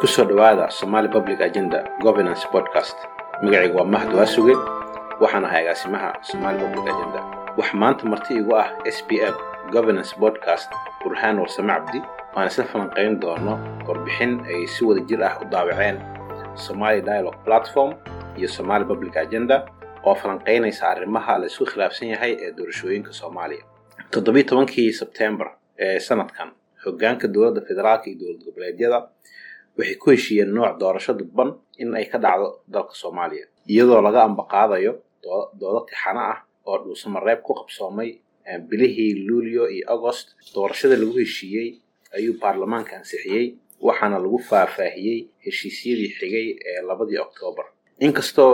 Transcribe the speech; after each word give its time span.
ku 0.00 0.06
soo 0.06 0.24
dhowaada 0.28 0.66
somaali 0.78 1.08
public 1.16 1.40
agenda 1.48 1.78
governance 2.04 2.44
podcast. 2.52 2.96
Magacayga 3.42 3.74
waa 3.78 3.84
mahad 3.94 4.10
waasuge 4.18 4.54
waxaan 5.22 5.44
ahay 5.48 5.62
agaasimaha 5.64 6.10
somaali 6.30 6.58
public 6.64 6.86
agenda. 6.94 7.20
Wax 7.58 7.68
maanta 7.80 8.04
marti 8.12 8.32
igu 8.40 8.52
ah 8.62 8.68
s 8.84 8.98
b 9.08 9.18
f 9.32 9.34
governance 9.74 10.12
podcast 10.22 10.68
burhaan 11.02 11.36
warsame 11.42 11.72
cabdi 11.74 11.98
waan 12.34 12.46
isla 12.50 12.64
falanqayn 12.72 13.14
doono 13.22 13.54
warbixin 13.88 14.32
ay 14.50 14.66
si 14.74 14.80
wada 14.88 15.02
jir 15.08 15.20
ah 15.28 15.34
u 15.42 15.44
daawaceen 15.52 15.96
somali 16.54 17.00
dialogue 17.08 17.38
platform 17.46 17.90
iyo 18.38 18.48
somali 18.48 18.84
public 18.84 19.16
agenda 19.16 19.56
oo 20.06 20.14
falanqaynaysa 20.14 20.82
arrimaha 20.94 21.38
la 21.38 21.46
isku 21.50 21.64
khilaafsan 21.70 22.08
yahay 22.14 22.32
ee 22.44 22.50
doorashooyinka 22.56 23.12
soomaaliya. 23.12 23.64
Toddobiyi 24.10 24.44
tobankii 24.44 24.92
sebtembar 24.92 25.48
ee 25.78 25.98
sanadkan 26.00 26.48
hoggaanka 26.84 27.26
dowladda 27.28 27.60
federaalka 27.68 28.06
iyo 28.10 28.16
dowlad 28.20 28.40
goboleedyada 28.46 28.98
waxay 29.78 29.96
ku 30.02 30.06
heshiiyeen 30.14 30.50
nooc 30.56 30.74
doorasho 30.80 31.12
dadban 31.20 31.50
in 31.82 31.94
ay 31.98 32.06
ka 32.12 32.18
dhacdo 32.24 32.48
dalka 32.74 32.94
soomaaliya. 33.02 33.46
Iyadoo 33.72 34.00
laga 34.06 34.20
ambaqaadayo 34.28 34.92
doodo 35.60 35.80
tixano 35.88 36.20
ah 36.32 36.38
oo 36.68 36.76
dhuusamareeb 36.84 37.40
ku 37.46 37.52
qabsoomay 37.58 38.10
bilihii 38.68 39.12
luulyo 39.28 39.64
iyo 39.74 39.84
agost 39.94 40.26
doorashada 40.54 40.96
lagu 41.00 41.12
heshiiyey 41.22 41.68
ayuu 42.16 42.34
baarlamaanka 42.40 42.92
ansixiyey 42.98 43.46
waxaana 43.86 44.16
lagu 44.24 44.38
faahfaahiyey 44.48 45.18
heshiisyadii 45.44 46.10
xigay 46.18 46.46
ee 46.70 46.80
labadii 46.88 47.18
oktoobar 47.26 47.66
inkastoo 48.06 48.52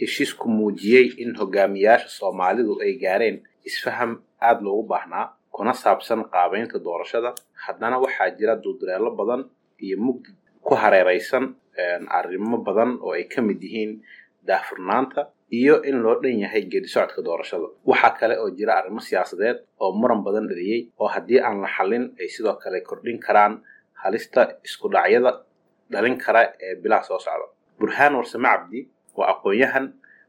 heshiisku 0.00 0.44
muujiyey 0.58 1.06
in 1.22 1.30
hogaamiyaasha 1.40 2.08
soomaalidu 2.18 2.72
ay 2.84 2.92
gaareen 3.04 3.36
isfaham 3.68 4.10
aada 4.46 4.60
loogu 4.66 4.82
baahnaa 4.92 5.26
kuna 5.54 5.72
saabsan 5.82 6.20
qaabaynta 6.34 6.78
doorashada 6.86 7.30
haddana 7.64 7.96
waxaa 8.04 8.30
jira 8.38 8.54
dulduleelo 8.64 9.10
badan 9.18 9.42
iyo 9.84 9.96
mugdi 10.06 10.30
ku 10.66 10.74
hareeraysan 10.74 11.44
arrimo 12.18 12.58
badan 12.66 12.98
oo 13.04 13.12
ay 13.16 13.24
ka 13.32 13.40
mid 13.42 13.60
yihiin 13.62 14.02
daahfurnaanta 14.46 15.30
iyo 15.52 15.80
in 15.84 16.02
loo 16.04 16.16
dhan 16.22 16.38
yahay 16.44 16.62
geedi 16.70 16.88
socodka 16.88 17.22
doorashada. 17.22 17.68
Waxaa 17.86 18.12
kale 18.18 18.34
oo 18.42 18.50
jira 18.56 18.74
arrimo 18.80 19.00
siyaasadeed 19.00 19.58
oo 19.80 19.92
muran 19.92 20.20
badan 20.26 20.48
dhaliyey 20.50 20.80
oo 21.00 21.08
haddii 21.08 21.40
aan 21.40 21.60
la 21.64 21.68
xallin 21.76 22.04
ay 22.20 22.28
sidoo 22.28 22.56
kale 22.62 22.80
kordhin 22.88 23.18
karaan 23.20 23.62
halista 24.02 24.58
isku 24.66 24.88
dhacyada 24.92 25.44
dhalin 25.92 26.16
kara 26.18 26.42
ee 26.60 26.74
bilaha 26.82 27.02
soo 27.08 27.18
socda. 27.18 27.46
Burhaan 27.78 28.14
warsame 28.18 28.48
cabdi 28.48 28.80
waa 29.16 29.30
aqoon-yahan 29.34 29.86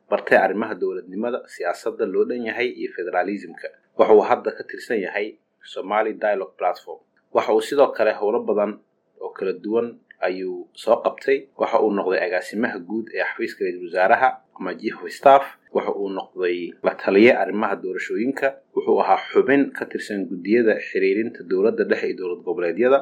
bartay 0.10 0.38
arrimaha 0.38 0.74
dowladnimada 0.82 1.40
siyaasadda 1.54 2.06
loo 2.14 2.24
dhan 2.30 2.46
yahay 2.50 2.70
iyo 2.80 2.90
federaalismka 2.96 3.68
waxa 3.98 4.14
uu 4.14 4.22
hadda 4.30 4.52
ka 4.58 4.64
tirsan 4.64 5.00
yahay 5.02 5.36
somali 5.74 6.14
dialogue 6.14 6.56
platform. 6.58 7.00
Waxa 7.36 7.52
uu 7.54 7.62
sidoo 7.62 7.92
kale 7.98 8.12
howlo 8.20 8.40
badan 8.48 8.80
oo 9.20 9.30
kala 9.36 9.54
duwan 9.54 9.88
ayuu 10.28 10.68
soo 10.74 10.98
qabtay. 11.04 11.48
Waxa 11.58 11.80
uu 11.84 11.92
noqday 11.94 12.20
agaasimaha 12.28 12.78
guud 12.80 13.08
ee 13.14 13.24
xafiiska 13.24 13.64
ra'iisul 13.66 13.88
wasaaraha 13.90 14.30
ama 14.60 14.72
chief 14.80 14.98
staff. 15.18 15.44
Waxa 15.74 15.92
uu 15.96 16.10
noqday 16.10 16.74
la 16.84 16.94
taliye 16.96 17.32
arrimaha 17.42 17.76
doorashooyinka. 17.84 18.48
Wuxuu 18.76 19.00
ahaa 19.02 19.20
xubin 19.32 19.72
ka 19.72 19.86
tirsan 19.86 20.26
guddiyada 20.30 20.74
xiriirinta 20.90 21.44
dowladda 21.50 21.84
dhexe 21.90 22.08
iyo 22.10 22.18
dowlad 22.20 22.42
goboleedyada. 22.48 23.00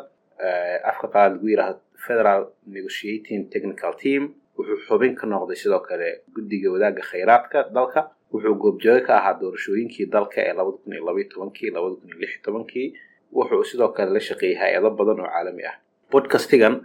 Afka 0.92 1.08
qaad 1.14 1.32
lagu 1.36 1.48
yidhaahdo 1.50 1.80
federal 2.06 2.42
negotiating 2.68 3.50
technical 3.54 3.94
team. 4.04 4.34
Wuxuu 4.58 4.78
xubin 4.88 5.16
ka 5.16 5.26
noqday 5.28 5.56
sidoo 5.58 5.80
kale 5.88 6.22
guddiga 6.36 6.70
wadaagga 6.74 7.02
khayraadka 7.10 7.60
dalka. 7.74 8.02
Wuxuu 8.34 8.56
goobjooge 8.62 9.02
ka 9.08 9.14
ahaa 9.20 9.40
doorashooyinkii 9.42 10.06
dalka 10.12 10.42
ee 10.42 10.54
labada 10.54 10.78
kun 10.84 10.94
iyo 10.94 11.04
labaiyo 11.08 11.30
tobankii 11.34 11.70
labada 11.76 11.96
kun 12.00 12.10
iyo 12.10 12.18
lix 12.22 12.32
tobankii. 12.46 12.88
Wuxuu 13.34 13.64
sidoo 13.64 13.90
kale 13.96 14.12
la 14.14 14.20
shaqeeyey 14.20 14.58
hay'ado 14.62 14.90
badan 15.00 15.20
oo 15.24 15.30
caalami 15.34 15.64
ah. 15.66 15.76
Bodcastigan 16.12 16.76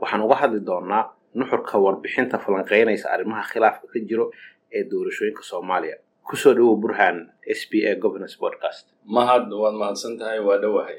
waxaan 0.00 0.22
uga 0.26 0.36
hadli 0.42 0.60
doonaa 0.70 1.04
nuxurka 1.38 1.74
warbixinta 1.84 2.36
falanqeynaysa 2.44 3.06
arrimaha 3.14 3.42
khilaafka 3.52 3.86
ka 3.92 3.98
jiro 4.08 4.26
ee 4.76 4.82
doorashooyinka 4.90 5.42
soomaaliya. 5.50 5.96
Kusoo 6.28 6.54
dhawow 6.56 6.76
burhan 6.82 7.16
s 7.58 7.60
b 7.70 7.82
a 7.90 7.94
governance 8.04 8.36
podcast 8.42 8.86
mahad 9.16 9.46
waad 9.62 9.74
mahadsan 9.82 10.14
tahay 10.20 10.38
waa 10.48 10.58
dhowahay 10.62 10.98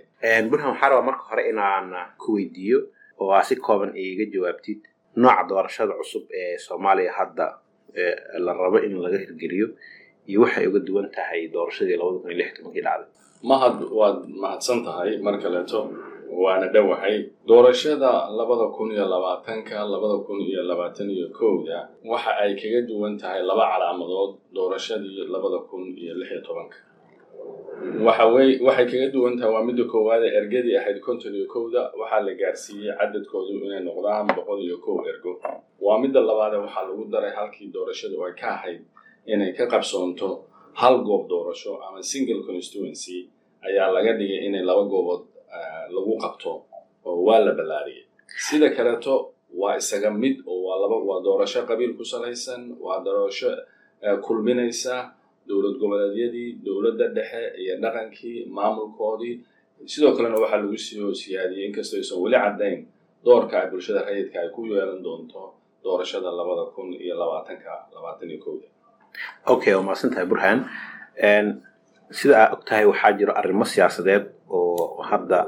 burhan 0.50 0.70
waxaa 0.74 0.90
rabaa 0.92 1.06
marka 1.10 1.24
hore 1.30 1.44
inaan 1.52 1.88
ku 2.22 2.30
weydiiyo 2.38 2.80
oo 3.22 3.32
aa 3.38 3.44
si 3.48 3.56
kooban 3.56 3.92
iiga 3.96 4.26
jawaabtid 4.34 4.80
nooca 5.16 5.44
doorashada 5.50 5.94
cusub 6.00 6.24
ee 6.42 6.58
soomaaliya 6.66 7.12
hadda 7.20 7.48
la 8.46 8.52
rabo 8.62 8.78
in 8.86 8.94
laga 9.04 9.18
hirgeliyo 9.24 9.68
iyo 10.30 10.40
waxay 10.44 10.68
uga 10.68 10.80
duwan 10.88 11.08
tahay 11.16 11.48
doorashadii 11.56 11.96
labada 12.00 12.20
kun 12.24 12.30
iyo 12.32 12.38
lix 12.42 12.50
tobankii 12.58 12.84
dhacday. 12.88 13.08
Mahad 13.50 13.78
waad 14.00 14.20
mahadsan 14.44 14.80
tahay 14.88 15.12
mar 15.26 15.36
kaleeto 15.44 15.80
waana 16.32 16.68
dhowahay 16.74 17.30
doorashada 17.48 18.30
labada 18.32 18.68
kun 18.76 18.92
iyo 18.92 19.06
labaatanka 19.06 19.84
labada 19.86 20.18
kun 20.26 20.40
iyo 20.42 20.64
labaatan 20.64 21.10
iyo 21.12 21.28
kowda 21.30 21.90
waxa 22.06 22.32
ay 22.44 22.56
kaga 22.56 22.82
duwan 22.88 23.18
tahay 23.18 23.44
laba 23.44 23.66
calaamadood 23.72 24.32
doorashadii 24.56 25.28
labada 25.28 25.60
kun 25.70 25.92
iyo 25.98 26.14
lix 26.20 26.32
iyo 26.32 26.42
tobanka. 26.42 26.78
Waxawey 28.06 28.60
waxay 28.62 28.86
kaga 28.92 29.08
duwan 29.14 29.34
tahay 29.38 29.52
waa 29.54 29.64
midda 29.68 29.84
koowaad 29.92 30.24
ee 30.24 30.34
ergadii 30.40 30.78
ahayd 30.78 31.00
konton 31.02 31.34
iyo 31.36 31.48
kowda 31.54 31.82
waxaa 32.00 32.22
la 32.28 32.34
gaarsiiyey 32.42 32.94
cadadkoodu 33.00 33.52
inay 33.66 33.82
noqdaan 33.88 34.28
boqol 34.38 34.60
iyo 34.64 34.78
kow 34.86 34.98
ergo. 35.12 35.32
Waa 35.82 35.98
midda 36.04 36.20
labaade 36.22 36.58
waxaa 36.64 36.84
lagu 36.88 37.04
daray 37.14 37.34
halkii 37.38 37.68
doorashadu 37.76 38.16
ay 38.26 38.34
ka 38.42 38.48
ahayd 38.58 38.82
inay 39.26 39.52
ka 39.58 39.66
qabsoonto 39.68 40.30
hal 40.82 40.96
goob 41.04 41.28
doorasho 41.28 41.82
ama 41.86 42.00
single 42.12 42.42
constituency 42.48 43.28
ayaa 43.68 43.92
laga 43.96 44.14
dhigay 44.20 44.46
inay 44.48 44.64
laba 44.70 44.84
goobood 44.92 45.22
lagu 45.96 46.14
qabto 46.24 46.52
oo 47.06 47.18
waa 47.28 47.40
la 47.46 47.52
ballaariyay. 47.58 48.04
Sida 48.48 48.70
kaleeto 48.78 49.14
waa 49.62 49.76
isaga 49.82 50.10
mid 50.24 50.36
oo 50.48 50.60
waa 50.68 50.78
laba 50.84 50.98
waa 51.10 51.20
doorasho 51.26 51.62
qabiil 51.70 51.94
ku 51.98 52.04
salaysan 52.14 52.62
waa 52.86 53.00
doorasho 53.06 53.50
kulminaysa 54.26 54.96
dowlad 55.48 55.76
goboleedyadii 55.82 56.50
dowladda 56.66 57.08
dhexe 57.16 57.42
iyo 57.62 57.74
dhaqankii 57.84 58.38
maamulkoodii. 58.56 59.36
Sidoo 59.92 60.12
kalena 60.16 60.38
waxaa 60.44 60.60
lagu 60.62 60.78
soo 60.78 61.14
siyaadiyey 61.22 61.66
inkastoo 61.70 61.98
aysan 62.00 62.18
weli 62.24 62.38
caddayn 62.46 62.80
doorka 63.26 63.56
ay 63.62 63.68
bulshada 63.72 64.02
rayidka 64.08 64.38
ay 64.44 64.50
ku 64.56 64.62
yeelan 64.70 65.02
doonto 65.06 65.42
doorashada 65.84 66.30
labada 66.40 66.66
kun 66.76 66.94
iyo 66.94 67.16
labaatanka 67.22 67.72
labaatan 67.96 68.30
iyo 68.32 68.40
kowda 68.46 68.68
okay 69.54 69.74
waa 69.76 69.84
mahadsan 69.88 70.10
tahay 70.14 70.26
burhan 70.32 70.60
sida 72.20 72.36
aa 72.44 72.48
og 72.56 72.62
tahay 72.68 72.86
waxaa 72.92 73.12
jiro 73.20 73.34
arrimo 73.40 73.66
siyaasadeed 73.66 74.24
hadda 75.12 75.40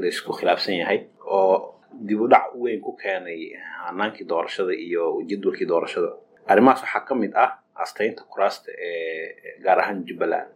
la 0.00 0.06
isku 0.12 0.32
khilaafsan 0.38 0.76
yahay 0.82 0.98
oo 1.36 1.74
dib 2.08 2.20
u 2.20 2.28
dhac 2.32 2.46
weyn 2.62 2.80
ku 2.80 2.92
keenay 3.02 3.40
hanaankii 3.86 4.26
doorashada 4.30 4.72
iyo 4.86 5.22
jadwalkii 5.28 5.66
doorashada. 5.72 6.10
Arrimahaas 6.50 6.82
waxaa 6.82 7.04
ka 7.08 7.14
mid 7.14 7.32
ah 7.44 7.50
astaynta 7.74 8.22
kuraasta 8.32 8.70
ee 8.72 9.58
gaar 9.64 9.78
ahaan 9.82 10.04
jubbaland 10.08 10.48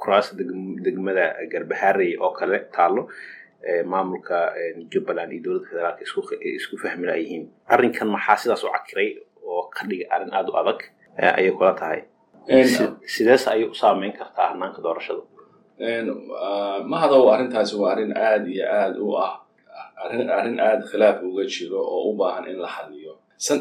kuraasta 0.00 0.32
degmada 0.84 1.24
garbaharey 1.52 2.16
oo 2.24 2.30
kale 2.38 2.58
taallo 2.76 3.02
maamulka 3.92 4.36
jubbaland 4.92 5.32
iyo 5.32 5.42
dowladda 5.44 5.68
federaalka 5.70 6.02
isku 6.58 6.76
fahmi 6.82 7.06
layihiin 7.10 7.44
arrinkan 7.74 8.08
maxaa 8.14 8.36
sidaas 8.42 8.64
u 8.64 8.68
cakiray 8.76 9.10
oo 9.50 9.62
ka 9.74 9.82
dhigay 9.88 10.06
arrin 10.14 10.32
aada 10.36 10.50
u 10.52 10.56
adag? 10.60 10.80
Ayay 11.38 11.52
kula 11.58 11.72
tahay. 11.80 12.00
Sidees 13.14 13.44
ayay 13.48 13.64
u 13.70 13.74
saameyn 13.74 14.12
kartaa 14.18 14.48
hanaanka 14.52 14.80
doorashada 14.82 15.22
mahadow 16.92 17.22
arrintaasi 17.34 17.74
waa 17.76 17.92
arrin 17.94 18.12
aada 18.16 18.46
iyo 18.54 18.64
aada 18.78 18.98
u 19.00 19.10
ah 19.18 19.32
arrin 20.38 20.58
aada 20.60 20.84
khilaaf 20.90 21.22
uga 21.22 21.44
jiro 21.44 21.80
oo 21.82 22.10
u 22.10 22.16
baahan 22.18 22.44
in 22.50 22.58
la 22.64 22.68
xaliyo 22.76 23.12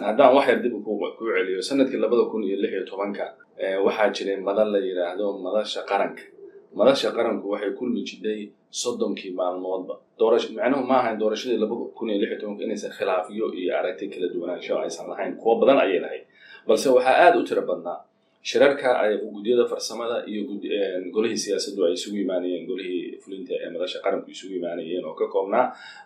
haddaan 0.08 0.32
wax 0.36 0.46
yar 0.50 0.60
dib 0.64 0.74
ku 0.84 0.92
celiyo 1.20 1.62
sannadkii 1.62 1.98
labada 2.04 2.24
kun 2.32 2.44
iyo 2.44 2.58
lix 2.62 2.72
iyo 2.74 2.84
tobanka 2.86 3.26
waxaa 3.86 4.10
jiray 4.16 4.38
madal 4.48 4.70
la 4.74 4.80
yidhaahdo 4.80 5.26
madasha 5.46 5.82
qaranka. 5.90 6.24
Madasha 6.78 7.10
qaranku 7.18 7.46
waxay 7.54 7.72
kulmi 7.78 8.02
jiday 8.10 8.50
soddonkii 8.82 9.32
maalmoodba. 9.40 9.96
Macnuhu 10.58 10.84
ma 10.90 10.96
ahayn 11.02 11.18
doorashadii 11.22 11.58
laba 11.62 11.76
kun 11.98 12.10
iyo 12.10 12.18
lix 12.22 12.30
iyo 12.32 12.40
tobanka 12.42 12.64
inaysan 12.66 12.92
khilaafiyo 12.98 13.46
iyo 13.54 13.72
aragti 13.80 14.06
kala 14.14 14.28
duwanaansho 14.34 14.74
aysan 14.82 15.06
lahayn. 15.10 15.34
Kuwo 15.42 15.54
badan 15.62 15.78
ayay 15.86 16.00
lahayd. 16.06 16.24
Balse 16.68 16.90
waxaa 16.90 17.16
aada 17.30 17.38
u 17.40 17.44
tiro 17.44 17.62
badnaa 17.62 18.00
shirarka 18.50 18.90
ay 19.04 19.12
guddiyada 19.34 19.66
farsamada 19.72 20.18
iyo 20.32 20.42
golihii 21.16 21.38
siyaasaddu 21.44 21.82
ay 21.88 21.94
isugu 21.98 22.18
imaanayeen 22.26 22.64
golihii 22.72 23.04
fulinta 23.24 23.54
ee 23.64 23.70
madasha 23.76 24.00
qaranku 24.06 24.28
isugu 24.36 24.54
imaanayeen 24.60 25.06
oo 25.10 25.16
ka 25.20 25.26
koobnaa 25.34 25.66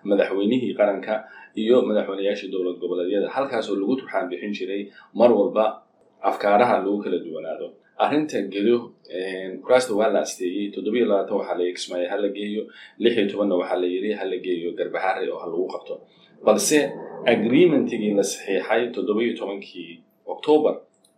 madaxweynihii 0.09 0.73
qaranka 0.79 1.13
iyo 1.61 1.75
madaxweyneyaashii 1.89 2.49
dowlad 2.53 2.77
goboleedyada. 2.83 3.27
Halkaasoo 3.35 3.75
lagu 3.81 3.95
turxaan 3.99 4.25
bixin 4.31 4.53
jiray 4.57 4.81
mar 5.19 5.31
walba 5.39 5.65
afkaaraha 6.29 6.75
lagu 6.85 6.97
kala 7.03 7.17
duwanaado. 7.25 7.67
Arrinta 8.03 8.37
gedo 8.53 8.75
kuraasta 9.63 9.91
waa 9.99 10.09
la 10.13 10.19
asteeyey 10.25 10.65
toddobiyo 10.75 11.05
labaatan 11.09 11.37
waxaa 11.41 11.57
la 11.59 11.65
kismaayey 11.77 12.07
hala 12.13 12.29
geeyo. 12.37 12.61
Lix 13.01 13.13
iyo 13.17 13.25
tobanna 13.31 13.55
waxaa 13.61 13.79
la 13.81 13.87
yidhi 13.93 14.11
hala 14.19 14.37
geeyo 14.45 14.69
garbahare 14.77 15.25
oo 15.33 15.39
ha 15.41 15.47
lagu 15.51 15.65
qabto. 15.73 15.93
Balse 16.45 16.79
agreementigii 17.33 18.13
la 18.19 18.23
saxiixay 18.23 18.81
toddobiyo 18.95 19.33
tobankii 19.39 19.91
octoobar 20.33 20.75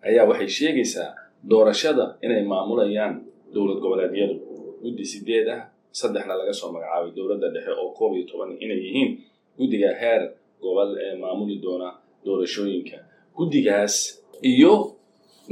ayaa 0.08 0.26
waxay 0.30 0.50
sheegaysaa 0.58 1.10
doorashada 1.52 2.06
inay 2.26 2.44
maamulayaan 2.52 3.14
dowlad 3.54 3.80
goboleedyadu. 3.84 4.36
Guddi 4.84 5.04
sideed 5.12 5.48
ah 5.56 5.62
saddexna 6.00 6.34
laga 6.40 6.54
soo 6.60 6.70
magacaabay 6.76 7.12
dowladda 7.18 7.48
dhexe 7.56 7.72
oo 7.82 7.90
koob 7.98 8.12
iyo 8.16 8.26
toban 8.30 8.52
inay 8.64 8.80
yihiin. 8.86 9.10
Guddiga 9.58 9.90
heer 10.02 10.22
gobol 10.64 10.90
ee 11.04 11.16
maamuli 11.22 11.56
doona 11.64 11.90
doorashooyinka. 12.26 12.98
Guddigaas 13.38 13.96
iyo 14.52 14.74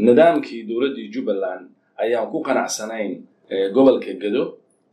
nidaamkii 0.06 0.64
dowladdii 0.70 1.08
jubbaland 1.14 1.64
ayaan 2.04 2.28
ku 2.32 2.38
qanacsanayn 2.48 3.14
gobolka 3.76 4.12
gedo 4.24 4.44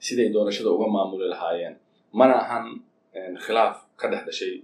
siday 0.06 0.28
doorashada 0.34 0.70
uga 0.76 0.86
maamuli 0.96 1.26
lahaayeen. 1.32 1.74
Mana 2.18 2.34
ahan 2.42 2.64
khilaaf 3.44 3.74
ka 4.00 4.06
dhex 4.10 4.22
dhashay 4.28 4.54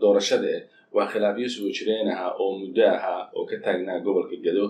doorashada 0.00 0.46
eh 0.56 0.62
waa 0.94 1.06
khilaafyo 1.12 1.48
soo 1.54 1.68
jireen 1.76 2.08
ahaa 2.14 2.32
oo 2.42 2.50
muddo 2.60 2.82
ahaa 2.96 3.22
oo 3.36 3.44
ka 3.50 3.56
taagnaa 3.64 3.98
gobolka 4.04 4.36
gedo 4.44 4.64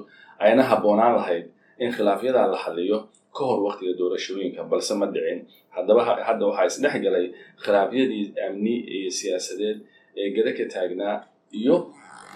ayna 0.45 0.63
habboonaan 0.71 1.15
lahayd 1.19 1.47
in 1.83 1.91
khilaafyadaa 1.97 2.47
la 2.53 2.59
xaliyo 2.65 2.99
ka 3.37 3.43
hor 3.49 3.61
waktiga 3.67 3.93
doorashooyinka 4.01 4.61
balse 4.71 4.93
ma 5.01 5.07
dhicin. 5.15 5.41
Haddaba 5.75 6.01
hadda 6.29 6.45
waxaa 6.51 6.67
isdhex 6.71 6.95
galay 7.05 7.27
khilaafyadii 7.63 8.25
amni 8.47 8.75
iyo 8.97 9.11
siyaasadeed 9.19 9.79
ee 10.21 10.29
geda 10.37 10.51
ka 10.59 10.65
taagnaa 10.75 11.17
iyo 11.61 11.77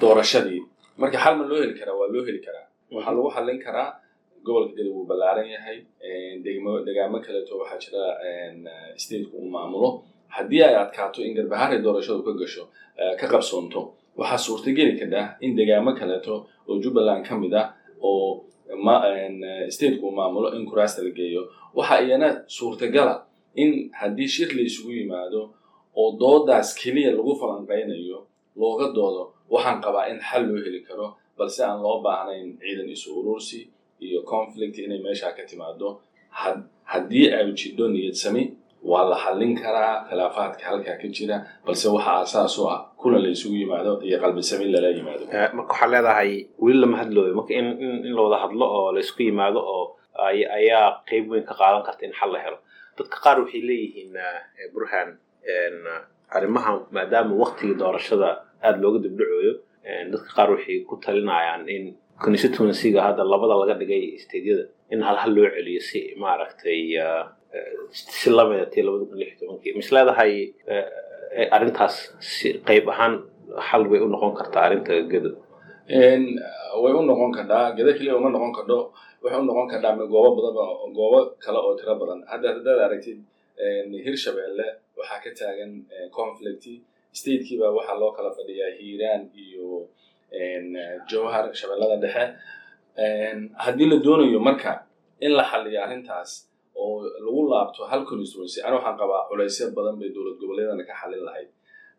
doorashadii. 0.01 0.61
Marka 1.01 1.19
xal 1.25 1.35
ma 1.39 1.45
loo 1.51 1.59
heli 1.63 1.75
karaa? 1.81 1.97
Waa 2.01 2.09
loo 2.15 2.25
heli 2.29 2.39
karaa. 2.47 2.67
Waxaa 2.95 3.13
lagu 3.17 3.31
xallin 3.37 3.59
karaa 3.65 3.89
gobolka 4.47 4.73
geda 4.79 4.91
wuu 4.95 5.05
ballaaran 5.11 5.49
yahay. 5.55 5.79
Degaamo 6.87 7.19
kaleeto 7.25 7.53
waxaa 7.61 7.79
jira 7.85 8.03
stateku 9.03 9.37
uu 9.43 9.51
maamulo 9.55 9.91
haddii 10.37 10.63
ay 10.69 10.75
adkaato 10.85 11.19
in 11.27 11.35
garbaharay 11.39 11.79
doorashadu 11.85 12.23
ka 12.27 12.33
gasho 12.41 12.65
ka 13.21 13.27
qabsoonto 13.33 13.81
waxaa 14.19 14.39
suurtageli 14.47 14.93
kadhaa 15.01 15.27
in 15.45 15.51
degaamo 15.59 15.91
kaleeto 15.99 16.35
oo 16.69 16.75
jubbaland 16.83 17.23
ka 17.29 17.35
mid 17.43 17.55
ah 17.63 17.67
oo 18.09 18.45
stateku 19.75 20.11
maamulo 20.19 20.49
in 20.57 20.67
kuraasta 20.67 21.03
la 21.03 21.11
geeyo. 21.11 21.43
Waxaa 21.75 22.01
iyana 22.07 22.29
suurtagala 22.47 23.15
in 23.55 23.91
haddii 24.01 24.29
shir 24.35 24.49
la 24.57 24.63
isugu 24.63 24.91
yimaado 24.93 25.41
oo 25.97 26.09
doodaas 26.21 26.75
keliya 26.81 27.11
lagu 27.19 27.33
falanqaynayo 27.41 28.19
looga 28.61 28.87
doodo 28.97 29.23
waxaan 29.51 29.79
qabaa 29.85 30.07
in 30.13 30.19
xal 30.29 30.43
loo 30.49 30.61
heli 30.65 30.81
karo 30.89 31.07
balse 31.39 31.61
aan 31.65 31.83
loo 31.83 32.03
baahnayn 32.03 32.59
ciidan 32.61 32.89
isu 32.95 33.09
urursi 33.21 33.61
iyo 34.01 34.23
conflict 34.23 34.79
inay 34.79 34.99
meeshaa 35.07 35.33
ka 35.37 35.43
timaado 35.51 35.89
haddii 36.93 37.27
ay 37.37 37.53
jidho 37.59 37.89
niyad 37.89 38.15
sami 38.15 38.43
waa 38.91 39.05
la 39.11 39.17
xallin 39.25 39.53
karaa 39.63 39.95
khilaafaadka 40.09 40.63
halkaa 40.71 40.97
ka 41.03 41.09
jira 41.17 41.37
balse 41.67 41.87
waxa 41.97 42.11
aasaas 42.21 42.55
u 42.61 42.69
ah 42.75 42.79
kulan 43.01 43.21
la 43.25 43.29
isugu 43.37 43.57
yimaado 43.63 43.93
iyo 44.09 44.17
qalbisamin 44.23 44.69
lala 44.75 44.89
yimaado. 44.97 45.25
Marka 45.57 45.73
waxaad 45.73 45.91
leedahay 45.95 46.31
weli 46.65 46.79
lama 46.83 46.97
hadlooyo. 47.03 47.33
Marka 47.39 47.53
in 47.61 47.67
in 48.07 48.13
la 48.17 48.23
wada 48.27 48.39
hadlo 48.45 48.65
oo 48.77 48.93
la 48.95 49.01
isku 49.05 49.21
yimaado 49.29 49.61
oo 49.75 49.85
ayaa 50.59 50.87
qeyb 51.09 51.25
weyn 51.33 51.45
ka 51.49 51.55
qaadan 51.61 51.83
karta 51.87 52.03
in 52.07 52.13
xal 52.19 52.31
la 52.35 52.39
helo. 52.45 52.59
Dadka 52.99 53.17
qaar 53.25 53.37
waxay 53.43 53.63
leeyihiin 53.69 54.13
burhan 54.75 55.09
arrimahan 56.37 56.77
maadaama 56.95 57.35
waktigii 57.43 57.77
doorashada 57.83 58.29
aada 58.67 58.79
looga 58.85 58.99
dibdhacooyo 59.05 59.53
dadka 60.13 60.31
qaar 60.37 60.49
waxay 60.55 60.77
ku 60.89 60.95
talinayaan 61.05 61.63
in 61.77 61.85
constituencyga 62.25 63.01
hadda 63.07 63.23
labada 63.33 63.55
laga 63.61 63.75
dhigay 63.81 64.03
stateyada 64.25 64.65
in 64.93 65.01
hal 65.07 65.17
hal 65.23 65.33
loo 65.37 65.49
celiyo 65.57 65.81
si 65.89 66.01
maaragtay 66.23 66.81
si 67.93 68.29
lamida 68.37 68.67
tii 68.73 68.83
labada 68.87 69.05
kun 69.11 69.19
lix 69.23 69.31
tobankii. 69.41 69.73
Mis 69.79 69.89
leedahay 69.95 70.33
arrintaas 71.57 71.95
si 72.35 72.47
qayb 72.69 72.87
ahaan 72.93 73.15
xal 73.69 73.83
bay 73.91 74.01
u 74.05 74.09
noqon 74.15 74.33
kartaa 74.39 74.63
arrinta 74.67 74.93
gedo 75.13 75.31
way 76.83 76.93
u 77.01 77.03
noqon 77.11 77.31
kadhaa 77.39 77.65
gedo 77.77 77.91
keliya 77.97 78.15
uma 78.21 78.31
noqon 78.37 78.53
kadho 78.59 78.79
waxay 79.23 79.39
u 79.43 79.47
noqon 79.51 79.67
kadhaa 79.73 79.93
goobo 80.15 80.31
badan 80.37 80.93
goobo 80.99 81.19
kale 81.45 81.59
oo 81.67 81.73
tiro 81.79 81.95
badan. 82.01 82.19
Hadda 82.31 82.47
haddaad 82.57 82.79
aragtid 82.87 83.19
hirshabeelle 84.07 84.67
waxaa 84.99 85.19
ka 85.25 85.31
taagan 85.39 85.73
conflict 86.19 86.65
statekiiba 87.19 87.67
waxaa 87.79 87.97
loo 88.03 88.11
kala 88.17 88.31
fadhiyaa 88.39 88.71
hiiraan 88.79 89.23
iyo 89.45 89.67
jowhar 91.11 91.45
shabeellada 91.59 91.97
dhexe. 92.05 92.25
Haddii 93.65 93.87
la 93.93 93.97
doonayo 94.05 94.41
marka 94.49 94.73
in 95.21 95.33
la 95.39 95.45
xaliyo 95.51 95.79
arrintaas 95.87 96.31
oo 96.83 97.03
lagu 97.25 97.43
laabto 97.53 97.83
hal 97.91 98.03
constituency 98.11 98.59
ana 98.67 98.75
waxaan 98.79 98.97
qabaa 99.01 99.23
culaysyo 99.31 99.65
badan 99.77 99.97
bay 100.01 100.09
dowlad 100.15 100.37
goboleedana 100.41 100.85
ka 100.89 100.95
xalin 101.03 101.23
lahayd. 101.29 101.49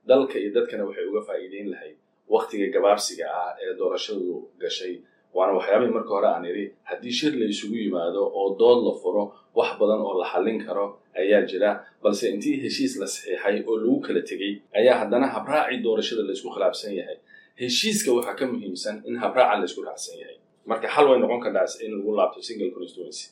Dalka 0.09 0.35
iyo 0.41 0.49
dadkana 0.57 0.83
waxay 0.89 1.05
uga 1.11 1.21
faa'iideyn 1.27 1.67
lahayd 1.73 1.97
waktiga 2.35 2.67
gabaabsiga 2.75 3.25
ah 3.41 3.51
ee 3.63 3.73
doorashadu 3.79 4.49
gashay. 4.61 4.93
Waana 5.35 5.53
waxyaabihii 5.57 5.93
marka 5.97 6.11
hore 6.15 6.27
aan 6.33 6.45
idhi 6.51 6.65
haddii 6.89 7.13
shir 7.19 7.33
la 7.41 7.45
isugu 7.53 7.75
yimaado 7.83 8.21
oo 8.39 8.47
dood 8.61 8.79
la 8.87 8.93
furo 9.01 9.23
wax 9.57 9.69
badan 9.79 9.99
oo 10.07 10.13
la 10.21 10.25
xallin 10.31 10.57
karo 10.65 10.85
ayaa 11.21 11.41
jira. 11.49 11.69
Balse 12.03 12.25
intii 12.33 12.55
heshiis 12.63 12.93
la 13.01 13.07
saxiixay 13.13 13.55
oo 13.67 13.75
lagu 13.81 13.97
kala 14.05 14.21
tegey 14.29 14.53
ayaa 14.79 14.95
haddana 15.01 15.27
habraacii 15.35 15.79
doorashada 15.85 16.23
laysku 16.29 16.49
khilaafsan 16.55 16.91
yahay. 16.99 17.17
Heshiiska 17.61 18.09
waxaa 18.17 18.35
ka 18.39 18.45
muhiimsan 18.51 18.95
in 19.09 19.15
habraaca 19.23 19.55
laysku 19.61 19.81
raacsan 19.87 20.15
yahay. 20.21 20.37
Marka 20.69 20.87
xal 20.95 21.05
way 21.09 21.17
noqon 21.23 21.41
kadhaas 21.45 21.73
in 21.85 21.91
lagu 21.99 22.11
laabto 22.19 22.39
single 22.47 22.71
constituency 22.75 23.25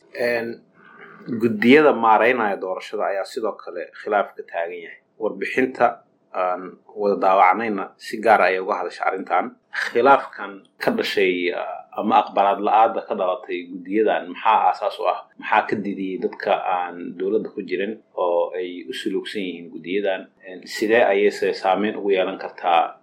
guddiyada 1.41 1.93
maareynaya 1.93 2.57
doorashada 2.61 3.03
ayaa 3.11 3.25
sidoo 3.25 3.55
kale 3.63 3.83
khilaaf 4.01 4.35
ka 4.35 4.43
taagan 4.51 4.79
yahay. 4.85 4.99
Warbixinta 5.21 5.87
aan 6.33 6.61
wada 6.95 7.15
daawacnayna 7.23 7.85
si 7.97 8.17
gaara 8.25 8.45
ayay 8.49 8.59
uga 8.59 8.75
hadashay 8.81 9.05
arrintan. 9.07 9.45
Khilaafkan 9.73 10.51
ka 10.81 10.89
dhashay 10.91 11.53
ama 11.97 12.15
aqbalaad 12.25 12.59
la-aada 12.65 13.01
ka 13.07 13.13
dhalatay 13.19 13.59
guddiyadan 13.71 14.23
maxaa 14.33 14.59
aasaas 14.69 14.97
u 14.99 15.05
ah? 15.13 15.19
Maxaa 15.39 15.61
ka 15.69 15.75
didiyey 15.85 16.17
dadka 16.23 16.53
aan 16.75 17.13
dowladda 17.17 17.49
ku 17.53 17.61
jirin 17.61 17.93
oo 18.17 18.49
ay 18.57 18.85
u 18.89 18.93
suluugsan 18.93 19.41
yihiin 19.45 19.69
guddiyadan 19.73 20.21
sidee 20.65 21.03
ayayse 21.05 21.53
saameyn 21.53 21.95
ugu 21.97 22.09
yeelan 22.17 22.37
kartaa 22.41 22.97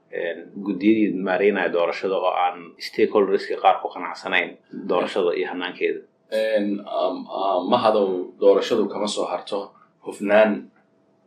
guddiyadii 0.66 1.14
maareynaya 1.22 1.70
doorashada 1.72 2.14
oo 2.18 2.34
aan 2.34 2.74
stakeholderska 2.78 3.56
qaar 3.62 3.78
ku 3.82 3.88
qanacsanayn 3.94 4.58
doorashada 4.90 5.30
iyo 5.38 5.46
hanaankeeda 5.54 6.00
mahadow 7.72 8.32
doorashadu 8.40 8.88
kama 8.88 9.08
soo 9.08 9.24
harto 9.24 9.70
hufnaan 10.06 10.70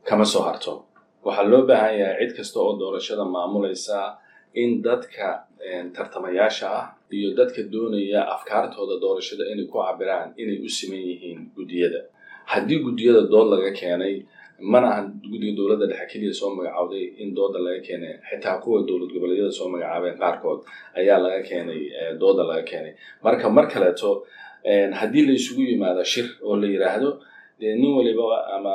kama 0.06 0.26
soo 0.26 0.42
harto. 0.44 0.86
Waxaa 1.26 1.48
loo 1.52 1.66
baahan 1.68 1.96
yahay 2.00 2.28
cid 2.28 2.36
kasta 2.38 2.60
oo 2.60 2.74
doorashada 2.80 3.24
maamulaysa 3.26 4.18
in 4.56 4.82
dadka 4.84 5.28
tartamayaasha 5.96 6.68
ah 6.80 6.86
iyo 7.12 7.30
dadka 7.38 7.62
doonaya 7.74 8.22
afkaartooda 8.36 8.96
doorashada 9.04 9.44
inay 9.52 9.66
ku 9.72 9.78
cabiraan 9.80 10.34
inay 10.42 10.58
u 10.60 10.70
siman 10.70 11.00
yihiin 11.10 11.40
guddiyada. 11.56 12.02
Haddii 12.52 12.80
guddiyada 12.86 13.22
dood 13.32 13.48
laga 13.54 13.72
keenay 13.72 14.26
mana 14.60 14.88
ahan 14.92 15.06
guddiga 15.32 15.54
dowladda 15.60 15.86
dhexe 15.92 16.08
keliya 16.12 16.34
soo 16.40 16.50
magacawday 16.58 17.06
in 17.22 17.30
dooda 17.38 17.60
laga 17.66 17.80
keenay 17.88 18.14
xitaa 18.30 18.58
kuwa 18.64 18.84
dowlad 18.88 19.10
goboleedyada 19.16 19.52
soo 19.52 19.68
magacaabeen 19.74 20.18
qaarkood 20.22 20.60
ayaa 21.00 21.20
laga 21.26 21.42
keenay 21.50 21.82
dooda 22.22 22.44
laga 22.50 22.64
keenay. 22.70 22.94
Marka 23.24 23.48
mar 23.50 23.66
kaleeto 23.72 24.10
haddii 25.00 25.26
la 25.28 25.34
isugu 25.40 25.62
yimaado 25.62 26.04
shir 26.04 26.28
oo 26.44 26.56
la 26.62 26.68
yidhaahdo 26.68 27.10
dee 27.60 27.76
nin 27.76 27.92
waliba 27.98 28.26
ama 28.56 28.74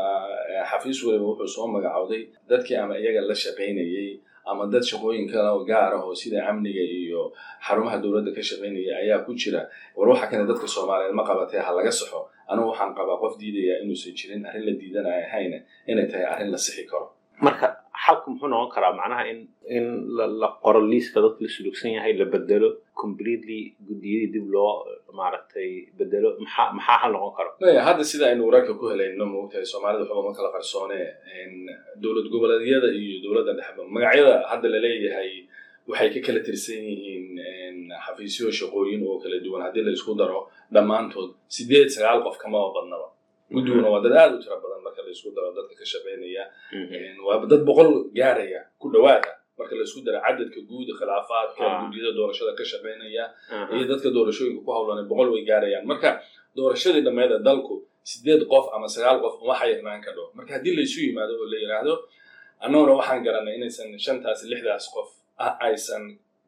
xafiis 0.70 0.98
waliba 1.06 1.24
wuxuu 1.30 1.48
soo 1.54 1.66
magacawday 1.66 2.22
dadkii 2.48 2.76
ama 2.76 2.94
iyaga 2.98 3.20
la 3.28 3.34
shaqaynayey 3.34 4.20
ama 4.50 4.66
dad 4.72 4.82
shaqooyin 4.90 5.26
kale 5.32 5.48
oo 5.56 5.64
gaar 5.64 5.92
ah 5.96 6.02
oo 6.04 6.14
sida 6.14 6.44
amniga 6.48 6.80
iyo 6.80 7.32
xarumaha 7.66 7.96
dowladda 8.02 8.32
ka 8.36 8.42
shaqaynaya 8.42 8.92
ayaa 9.02 9.24
ku 9.26 9.34
jira. 9.34 9.68
War 9.96 10.08
waxa 10.08 10.26
kane 10.30 10.44
dadka 10.48 10.66
soomaaliyeed 10.74 11.14
ma 11.14 11.24
qabatee 11.24 11.60
ha 11.60 11.70
laga 11.76 11.92
saxo. 11.92 12.28
Anugu 12.48 12.68
waxaan 12.72 12.94
qabaa 12.96 13.20
qof 13.20 13.36
diidaya 13.40 13.74
inuusan 13.84 14.12
jirin 14.16 14.46
arrin 14.48 14.64
la 14.68 14.72
diidanaya 14.80 15.20
ahayna 15.28 15.58
inay 15.90 16.06
tahay 16.08 16.24
arrin 16.24 16.50
la 16.50 16.56
sixi 16.58 16.84
karo. 16.88 17.12
Marka 17.44 17.66
xalku 18.04 18.26
muxuu 18.32 18.48
noqon 18.48 18.70
karaa 18.74 18.92
macnaha 18.96 19.28
in 19.28 19.38
in 19.68 19.84
la 20.40 20.48
qoro 20.64 20.80
liiska 20.80 21.20
dadka 21.20 21.44
la 21.44 21.48
sulugsan 21.56 21.92
yahay 22.00 22.12
la 22.16 22.24
bedelo 22.24 22.68
completely 23.02 23.60
guddiyadii 23.88 24.30
dib 24.34 24.46
loo 24.54 24.72
maaragtay 25.18 25.70
bedelo 25.98 26.28
maxaa 26.44 26.72
maxaa 26.76 26.98
xal 27.02 27.12
noqon 27.14 27.32
karo? 27.38 27.50
Maya 27.62 27.82
hadda 27.88 28.02
sida 28.10 28.24
aynu 28.30 28.42
wararka 28.48 28.72
ku 28.80 28.84
helayno 28.92 29.24
moogtahay 29.34 29.66
soomaalida 29.72 30.02
waxba 30.04 30.22
ma 30.28 30.32
kala 30.38 30.50
qarsoone 30.56 31.00
dowlad 32.02 32.26
goboleedyada 32.32 32.88
iyo 33.00 33.16
dowladda 33.24 33.52
dhexba 33.58 33.82
magacyada 33.94 34.34
hadda 34.50 34.66
la 34.74 34.78
leeyahay 34.84 35.30
waxay 35.90 36.08
ka 36.14 36.20
kala 36.26 36.40
tirsan 36.46 36.80
yihiin 36.90 37.76
xafiisyo 38.04 38.50
shaqooyin 38.60 39.00
oo 39.08 39.16
kala 39.22 39.36
duwan. 39.44 39.62
Haddii 39.66 39.84
la 39.86 39.92
isku 39.96 40.12
daro 40.20 40.40
dhammaantood 40.74 41.30
sideed 41.54 41.88
sagaal 41.94 42.20
qof 42.26 42.36
kamaba 42.42 42.68
badnaba. 42.76 43.08
Guddiguna 43.54 43.88
waa 43.94 44.02
dad 44.04 44.12
aada 44.20 44.34
u 44.36 44.40
tiro 44.42 44.56
badan 44.64 44.80
marka 44.86 45.00
la 45.06 45.10
isku 45.16 45.28
daro 45.36 45.48
dadka 45.56 45.74
ka 45.80 45.84
shaqaynaya 45.92 46.44
waa 47.26 47.46
dad 47.52 47.62
boqol 47.68 47.90
gaaraya 48.18 48.60
ku 48.80 48.86
dhawaada 48.94 49.30
marka 49.58 49.74
la 49.78 49.82
isku 49.88 50.00
daro 50.06 50.20
cadadka 50.26 50.60
guud 50.70 50.88
khilaafaadka 50.98 51.62
guddiyada 51.82 52.10
doorashada 52.18 52.52
ka 52.58 52.64
shaqaynaya 52.72 53.24
iyo 53.74 53.84
dadka 53.92 54.08
doorashooyinka 54.16 54.60
ku 54.66 54.70
hawlanay 54.76 55.04
boqol 55.10 55.28
way 55.34 55.42
gaarayaan. 55.50 55.84
Marka 55.92 56.10
doorashadii 56.58 57.02
dhammeeda 57.06 57.36
dalku 57.48 57.74
sideed 58.10 58.42
qof 58.52 58.66
ama 58.76 58.86
sagaal 58.94 59.18
qof 59.24 59.34
uma 59.44 59.54
xayirnaan 59.60 60.00
kadho 60.06 60.24
marka 60.38 60.50
haddii 60.56 60.74
laysu 60.78 60.98
yimaado 61.06 61.32
oo 61.42 61.46
la 61.52 61.56
yidhaahdo 61.62 61.94
annaguna 62.64 62.92
waxaan 63.00 63.20
garanay 63.26 63.54
inaysan 63.58 63.88
shantaas 64.06 64.40
lixdaas 64.52 64.84
qof 64.94 65.08
aysan 65.68 66.04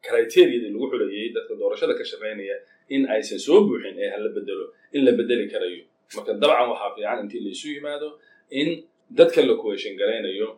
criteriyadii 0.07 0.71
lagu 0.75 0.87
xulayay 0.93 1.27
dadka 1.37 1.53
doorashada 1.61 1.95
ka 1.99 2.05
shaqaynaya 2.13 2.57
in 2.95 3.03
aysan 3.15 3.39
soo 3.47 3.59
buuxin 3.69 3.95
ee 4.05 4.09
hala 4.15 4.29
bedelo 4.37 4.65
in 4.97 5.01
la 5.07 5.13
bedeli 5.21 5.47
karayo. 5.53 5.83
Marka 6.17 6.33
dabcan 6.43 6.67
waxaa 6.73 6.91
fiican 6.97 7.19
intii 7.25 7.41
laysu 7.47 7.67
yimaado 7.77 8.09
in 8.61 8.69
dadka 9.19 9.41
la 9.49 9.55
kuweshin 9.63 9.95
garaynayo 10.01 10.49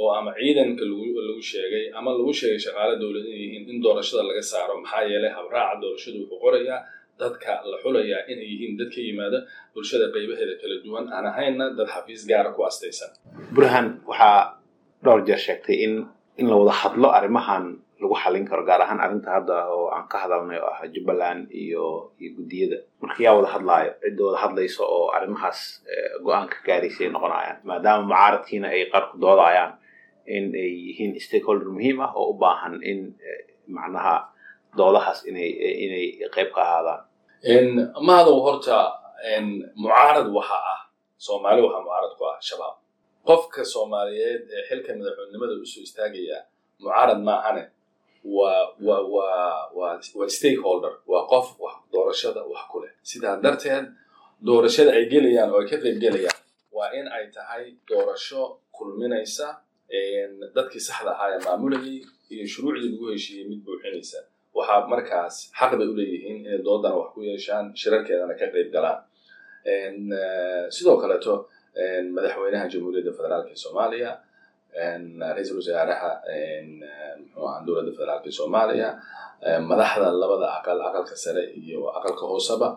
oo 0.00 0.10
ama 0.18 0.30
ciidanka 0.38 0.84
lagu 0.90 1.42
sheegay 1.50 1.84
ama 1.98 2.10
lagu 2.18 2.32
sheegay 2.40 2.58
shaqaale 2.66 2.94
dowlad 3.02 3.24
inay 3.30 3.40
yihiin 3.44 3.64
in 3.72 3.78
doorashada 3.84 4.22
laga 4.30 4.42
saaro 4.52 4.74
maxaa 4.82 5.02
yeelay 5.10 5.32
habraaca 5.38 5.76
doorashadu 5.82 6.16
wuxuu 6.22 6.38
qorayaa 6.44 6.80
dadka 7.20 7.52
la 7.70 7.76
xulayaa 7.84 8.20
inay 8.32 8.46
yihiin 8.52 8.72
dad 8.80 8.88
ka 8.94 9.00
yimaada 9.06 9.38
bulshada 9.74 10.06
qaybaheeda 10.14 10.54
kala 10.62 10.76
duwan. 10.84 11.04
Aan 11.14 11.26
ahaynna 11.30 11.66
dad 11.78 11.88
xafiis 11.94 12.22
gaara 12.30 12.50
ku 12.56 12.60
astaysan. 12.70 13.10
Burhan 13.54 13.86
waxaa 14.10 14.40
dhowr 15.04 15.20
jeer 15.28 15.40
sheegtay 15.46 15.76
in 15.86 15.92
in 16.40 16.46
la 16.50 16.56
wada 16.60 16.74
hadlo 16.82 17.08
arrimahan 17.18 17.64
lagu 18.04 18.14
xallin 18.22 18.44
karo 18.50 18.62
gaar 18.68 18.80
ahaan 18.84 19.00
arrinta 19.04 19.30
hadda 19.36 19.56
oo 19.74 19.88
aan 19.96 20.04
ka 20.12 20.16
hadalnay 20.22 20.58
oo 20.60 20.68
ah 20.74 20.84
jubbaland 20.94 21.42
iyo 21.62 21.84
iyo 22.20 22.30
guddiyada 22.36 22.78
marka 23.02 23.20
yaa 23.24 23.34
wada 23.38 23.48
hadlaayo 23.56 23.90
cidda 24.04 24.22
wada 24.28 24.38
hadlaysa 24.44 24.82
oo 24.94 25.04
arrimahaas 25.16 25.60
go'aan 26.24 26.46
ka 26.52 26.56
gaaraysay 26.68 27.08
noqonayaan 27.14 27.58
maadaama 27.68 28.02
mucaaradkiina 28.08 28.66
ay 28.74 28.82
qaar 28.92 29.04
ku 29.10 29.16
doodayaan 29.24 29.72
in 30.36 30.44
ay 30.62 30.70
yihiin 30.86 31.12
stakeholder 31.26 31.68
muhiim 31.76 31.98
ah 32.06 32.12
oo 32.18 32.26
u 32.32 32.38
baahan 32.42 32.74
in 32.90 33.00
macnaha 33.76 34.14
doodahaas 34.78 35.20
inay 35.30 35.48
inay 35.84 36.04
qayb 36.34 36.50
ka 36.56 36.60
ahaadaan. 36.66 37.00
Mahadow 38.06 38.36
horta 38.46 38.78
mucaarad 39.80 40.26
waxa 40.36 40.58
ah 40.74 40.80
soomaali 41.26 41.60
waxaa 41.64 41.82
mucaarad 41.86 42.12
ku 42.18 42.22
ah 42.32 42.38
shabaab. 42.48 42.76
Qofka 43.28 43.60
soomaaliyeed 43.72 44.42
ee 44.56 44.62
xilka 44.68 44.90
madaxweynenimada 44.98 45.52
u 45.62 45.66
soo 45.72 45.82
istaagaya 45.86 46.38
mucaarad 46.82 47.20
maahane 47.28 47.62
waa 48.24 48.72
wa 48.86 48.96
wa 49.14 49.26
wa 49.78 50.00
waa 50.16 50.28
stakeholder 50.28 50.92
waa 51.06 51.26
qof 51.32 51.46
wax 51.60 51.76
doorashada 51.92 52.40
wax 52.52 52.62
ku 52.72 52.80
leh. 52.82 52.92
Sidaa 53.02 53.36
darteed 53.44 53.86
doorashada 54.46 54.90
ay 54.96 55.04
gelayaan 55.12 55.50
oo 55.52 55.60
ay 55.62 55.68
ka 55.70 55.76
qayb 55.84 55.98
gelayaan 56.04 56.38
waa 56.76 56.88
in 56.98 57.06
ay 57.16 57.24
tahay 57.36 57.64
doorasho 57.88 58.42
kulminaysa 58.76 59.46
dadkii 60.56 60.80
saxda 60.88 61.10
ahaa 61.14 61.28
ee 61.36 61.40
maamulayay 61.46 61.96
iyo 62.32 62.44
shuruucdii 62.52 62.90
lagu 62.92 63.06
heshiiyey 63.12 63.46
mid 63.50 63.60
buuxinaysa. 63.66 64.18
Waxaa 64.56 64.86
markaas 64.92 65.34
xaq 65.58 65.72
bay 65.78 65.86
u 65.92 65.94
leeyihiin 65.98 66.36
inay 66.46 66.58
doodana 66.66 66.96
wax 67.00 67.08
ku 67.14 67.20
yeeshaan 67.28 67.66
shirarkeedana 67.80 68.34
ka 68.40 68.46
qayb 68.54 68.68
galaan. 68.74 69.00
Sidoo 70.76 70.96
kaleeto 71.02 71.34
madaxweynaha 72.16 72.66
jamhuuriyadda 72.72 73.12
federaalk 73.18 73.48
soomaaliya 73.64 74.10
ra'iisul 74.74 75.56
wasaaraha 75.62 76.10
muxuu 77.20 77.46
ahaa 77.46 77.62
dowladda 77.66 77.92
federaalk 77.96 78.24
ee 78.26 78.34
soomaaliya 78.40 78.88
madaxda 79.70 80.08
labada 80.22 80.46
aqal 80.58 80.78
aqalka 80.88 81.16
sare 81.24 81.42
iyo 81.60 81.80
aqalka 81.98 82.24
hooseba 82.30 82.68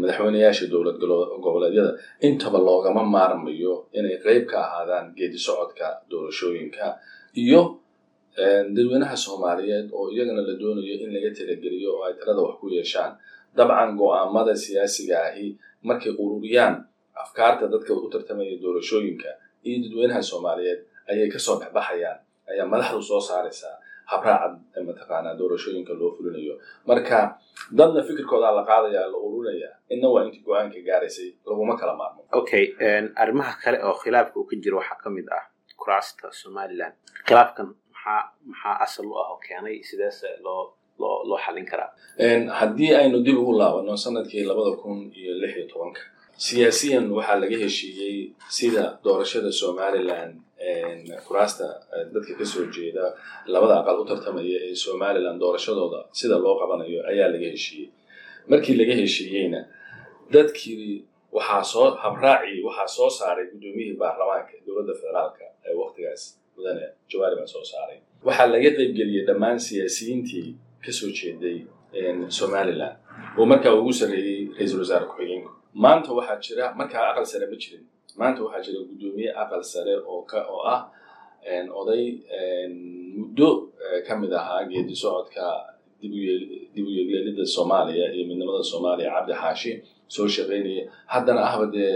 madaxweyneyaasha 0.00 0.64
dowlad 0.72 0.96
goboleedyada. 1.44 1.92
Intaba 2.26 2.58
loogama 2.66 3.02
maarmayo 3.14 3.74
inay 3.98 4.16
qayb 4.24 4.44
ka 4.50 4.56
ahaadaan 4.66 5.06
geedi 5.18 5.38
socodka 5.46 5.86
doorashooyinka 6.10 6.86
iyo 7.42 7.60
dadweynaha 8.74 9.16
soomaaliyeed 9.24 9.86
oo 9.98 10.06
iyagana 10.14 10.42
la 10.48 10.54
doonayo 10.62 10.94
in 11.04 11.10
laga 11.14 11.30
talageliyo 11.38 11.90
oo 11.96 12.02
ay 12.06 12.14
tirada 12.18 12.40
wax 12.46 12.54
ku 12.60 12.66
yeeshaan. 12.76 13.12
Dabcan 13.56 13.90
go'aamada 14.00 14.52
siyaasiga 14.64 15.16
ahi 15.28 15.46
markay 15.88 16.12
ururiyaan 16.22 16.74
afkaarta 17.22 17.64
dadka 17.72 17.92
u 17.94 18.08
tartamaya 18.12 18.54
doorashooyinka 18.64 19.28
iyo 19.66 19.76
dadweynaha 19.84 20.22
soomaaliyeed 20.30 20.80
ayay 21.10 21.28
ka 21.34 21.38
soo 21.38 21.56
dhexbaxayaan 21.60 22.18
ayaa 22.50 22.66
madaxdu 22.72 23.02
soo 23.10 23.20
saaraysaa. 23.28 23.76
Habraaca 24.10 24.58
mataqaanaa 24.88 25.38
doorashooyinka 25.38 25.92
loo 26.00 26.10
fulinayo. 26.16 26.54
Marka 26.88 27.18
dadna 27.78 28.00
fikirkoodaa 28.08 28.50
la 28.58 28.62
qaadaya 28.70 29.02
la 29.12 29.18
ururinayaa 29.26 29.74
inna 29.94 30.08
waa 30.14 30.22
intii 30.26 30.42
go'aanka 30.46 30.78
gaaraysay 30.88 31.28
laguma 31.46 31.74
kala 31.80 31.94
maarmo. 32.00 32.20
Okay 32.40 32.64
arrimaha 33.22 33.52
kale 33.62 33.78
oo 33.86 33.94
khilaafka 34.02 34.34
uu 34.40 34.46
ka 34.50 34.56
jiro 34.62 34.76
waxaa 34.82 34.98
ka 35.02 35.08
mid 35.16 35.26
ah 35.38 35.44
kuraasta 35.80 36.26
somaliland. 36.42 36.94
Khilaafkan 37.26 37.66
maxaa 37.94 38.22
maxaa 38.50 38.74
asal 38.84 39.06
u 39.06 39.14
ah 39.22 39.28
oo 39.32 39.38
keenay 39.46 39.76
sideese 39.88 40.28
loo 40.44 40.62
loo 41.00 41.16
loo 41.28 41.38
xallin 41.44 41.66
karaa? 41.70 41.90
Haddii 42.60 42.92
aynu 43.00 43.22
dib 43.26 43.38
ugu 43.38 43.52
laabano 43.60 43.94
sannadkii 44.04 44.42
labada 44.50 44.74
kun 44.82 44.98
iyo 45.20 45.32
lix 45.42 45.52
iyo 45.56 45.66
tobanka 45.72 46.02
siyaasiyan 46.44 47.06
waxaa 47.16 47.38
laga 47.42 47.56
heshiiyey 47.64 48.16
sida 48.56 48.84
doorashada 49.04 49.50
somaliland 49.62 50.34
kuraasta 51.26 51.66
dadka 52.14 52.32
ka 52.38 52.44
soo 52.52 52.64
jeeda 52.74 53.04
labada 53.52 53.74
aqal 53.80 53.96
u 54.02 54.04
tartamaya 54.10 54.58
ee 54.68 54.74
somaliland 54.74 55.38
doorashadooda 55.42 56.00
sida 56.18 56.36
loo 56.44 56.54
qabanayo 56.60 57.00
ayaa 57.10 57.28
laga 57.34 57.48
heshiiyey. 57.54 57.88
Markii 58.50 58.74
laga 58.80 58.94
heshiiyeyna 59.02 59.60
dadkii 60.34 61.04
waxaa 61.36 61.64
soo 61.72 61.86
habraacii 62.02 62.60
waxaa 62.68 62.88
soo 62.96 63.10
saaray 63.18 63.46
guddoomiyihii 63.52 63.96
baarlamaanka 64.02 64.52
dowladda 64.66 64.94
federaalka 65.00 65.44
ee 65.68 65.74
waktigaas 65.82 66.22
mudane 66.56 66.84
jawaari 67.10 67.36
baa 67.40 67.46
soo 67.54 67.64
saaray. 67.72 67.98
Waxaa 68.26 68.46
laga 68.54 68.70
qaybgeliyey 68.78 69.24
dhammaan 69.28 69.58
siyaasiyiintii 69.66 70.48
ka 70.84 70.90
soo 70.98 71.10
jeeday 71.18 71.58
somaliland 72.38 72.96
oo 73.38 73.44
markaa 73.52 73.72
ugu 73.80 73.92
sarreeyey 74.00 74.40
ra'iisul 74.56 74.80
wasaare 74.84 75.06
ku-xigeenku 75.10 75.50
maanta 75.84 76.10
waxaa 76.18 76.36
jira 76.46 76.64
markaa 76.80 77.04
aqal 77.10 77.26
sare 77.32 77.46
ma 77.52 77.56
jirin 77.62 77.84
maanta 78.18 78.40
waxaa 78.44 78.62
jira 78.66 78.80
guddoomiye 78.88 79.30
aqal 79.42 79.62
sare 79.72 79.94
oo 80.12 80.22
ka 80.30 80.38
oo 80.54 80.62
ah 80.74 80.80
oday 81.80 82.04
muddo 83.18 83.48
ka 84.06 84.12
mid 84.20 84.32
ahaa 84.32 84.64
geedi 84.70 84.94
socodka 85.02 85.44
dib 86.00 86.12
u 86.86 86.90
yeegleelida 86.96 87.44
soomaaliya 87.54 88.06
iyo 88.14 88.24
midnimada 88.28 88.62
soomaaliya 88.72 89.10
cabdi 89.16 89.32
xaashi 89.42 89.72
soo 90.14 90.26
shaqaynaya 90.34 90.84
haddana 91.12 91.40
ahba 91.50 91.66
dee 91.74 91.94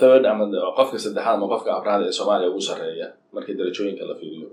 third 0.00 0.24
ama 0.26 0.44
qofka 0.78 0.96
saddexaad 1.04 1.36
ama 1.38 1.46
qofka 1.52 1.70
afraad 1.78 2.00
ee 2.08 2.12
soomaaliya 2.18 2.48
ugu 2.52 2.60
sarreeya 2.68 3.06
markii 3.34 3.54
darajooyinka 3.58 4.04
la 4.10 4.14
fiiriyo 4.20 4.48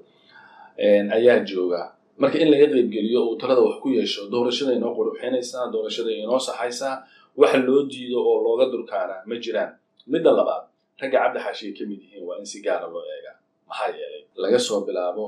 ayaa 1.17 1.39
jooga 1.49 1.81
marka 2.21 2.37
in 2.43 2.49
laga 2.53 2.67
qaybgeliyo 2.73 3.19
uu 3.29 3.35
talada 3.41 3.61
wax 3.67 3.75
ku 3.83 3.89
yeesho 3.97 4.21
doorashada 4.33 4.71
inoo 4.77 4.91
quruxinaysaa 4.97 5.65
doorashada 5.73 6.11
inoo 6.21 6.39
saxaysaa 6.47 6.93
wax 7.41 7.53
loo 7.67 7.81
diido 7.91 8.17
oo 8.29 8.37
looga 8.45 8.65
durkaana 8.73 9.15
ma 9.29 9.35
jiraan 9.43 9.71
midda 10.07 10.31
labaad 10.39 10.63
ragga 11.01 11.17
cabdi 11.23 11.39
xaashiya 11.45 11.71
ka 11.77 11.83
mid 11.89 11.99
yihiin 12.05 12.23
waa 12.27 12.37
in 12.39 12.45
si 12.45 12.57
gaara 12.65 12.87
loo 12.93 13.03
eegaa. 13.13 13.35
Maxaa 13.69 13.89
yeelay? 13.97 14.23
Laga 14.43 14.59
soo 14.59 14.79
bilaabo 14.87 15.25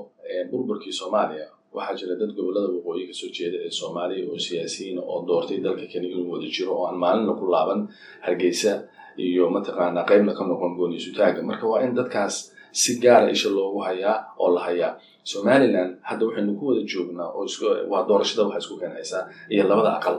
burburkii 0.51 0.93
soomaaliya. 0.99 1.47
Waxaa 1.73 1.95
jira 1.99 2.15
dad 2.19 2.31
gobollada 2.37 2.69
waqooyi 2.75 3.03
ka 3.09 3.13
soo 3.19 3.29
jeeda 3.37 3.57
ee 3.65 3.71
soomaaliya 3.79 4.29
oo 4.31 4.37
siyaasiyiina 4.45 5.01
oo 5.11 5.19
doortay 5.27 5.57
dalka 5.65 5.85
kani 5.93 6.07
inuu 6.13 6.31
wada 6.33 6.47
jiro 6.55 6.71
oo 6.77 6.85
aan 6.87 6.97
maalinna 7.03 7.33
ku 7.39 7.45
laaban 7.53 7.81
hargeysa 8.25 8.71
iyo 9.17 9.49
mataqaanaa 9.55 10.05
qaybna 10.09 10.31
ka 10.37 10.43
noqon 10.49 10.73
gooniisutaaga 10.77 11.41
marka 11.49 11.65
waa 11.71 11.81
in 11.85 11.93
dadkaas 11.97 12.35
si 12.81 12.91
gaara 13.03 13.27
isha 13.35 13.49
loogu 13.57 13.79
hayaa 13.87 14.15
oo 14.41 14.49
la 14.55 14.61
hayaa. 14.67 14.91
Somaliland 15.31 15.91
hadda 16.09 16.23
waxaynu 16.27 16.51
ku 16.59 16.63
wada 16.69 16.81
joognaa 16.91 17.29
oo 17.37 17.45
waa 17.91 18.03
doorashada 18.09 18.43
waxa 18.47 18.59
isku 18.63 18.75
keenaysaa 18.81 19.23
iyo 19.53 19.63
labada 19.69 19.91
aqal 19.97 20.17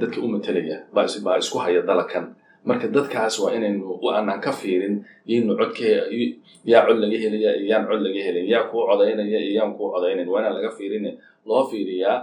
dadka 0.00 0.18
u 0.24 0.28
matelaya 0.34 0.76
baa 0.94 1.36
isku 1.42 1.58
haya 1.64 1.82
dalakan 1.90 2.24
marka 2.68 2.86
dadkaas 2.96 3.34
waa 3.42 3.52
inaynu 3.56 3.98
aanaan 4.16 4.40
ka 4.44 4.52
fiirin 4.60 4.94
yaynu 5.30 5.52
cod 5.60 5.72
ka 5.78 5.84
yaa 6.70 6.82
cod 6.86 6.98
laga 7.02 7.16
helaya 7.24 7.50
iyo 7.56 7.66
yaan 7.72 7.84
cod 7.88 8.00
laga 8.06 8.20
helin 8.26 8.46
yaa 8.52 8.64
kuu 8.70 8.82
codaynaya 8.88 9.38
iyo 9.44 9.52
yaan 9.58 9.72
kuu 9.76 9.88
codaynayn 9.94 10.28
waa 10.32 10.40
inaan 10.42 10.54
laga 10.58 10.70
fiirin 10.78 11.04
loo 11.48 11.62
fiiriyaa 11.70 12.16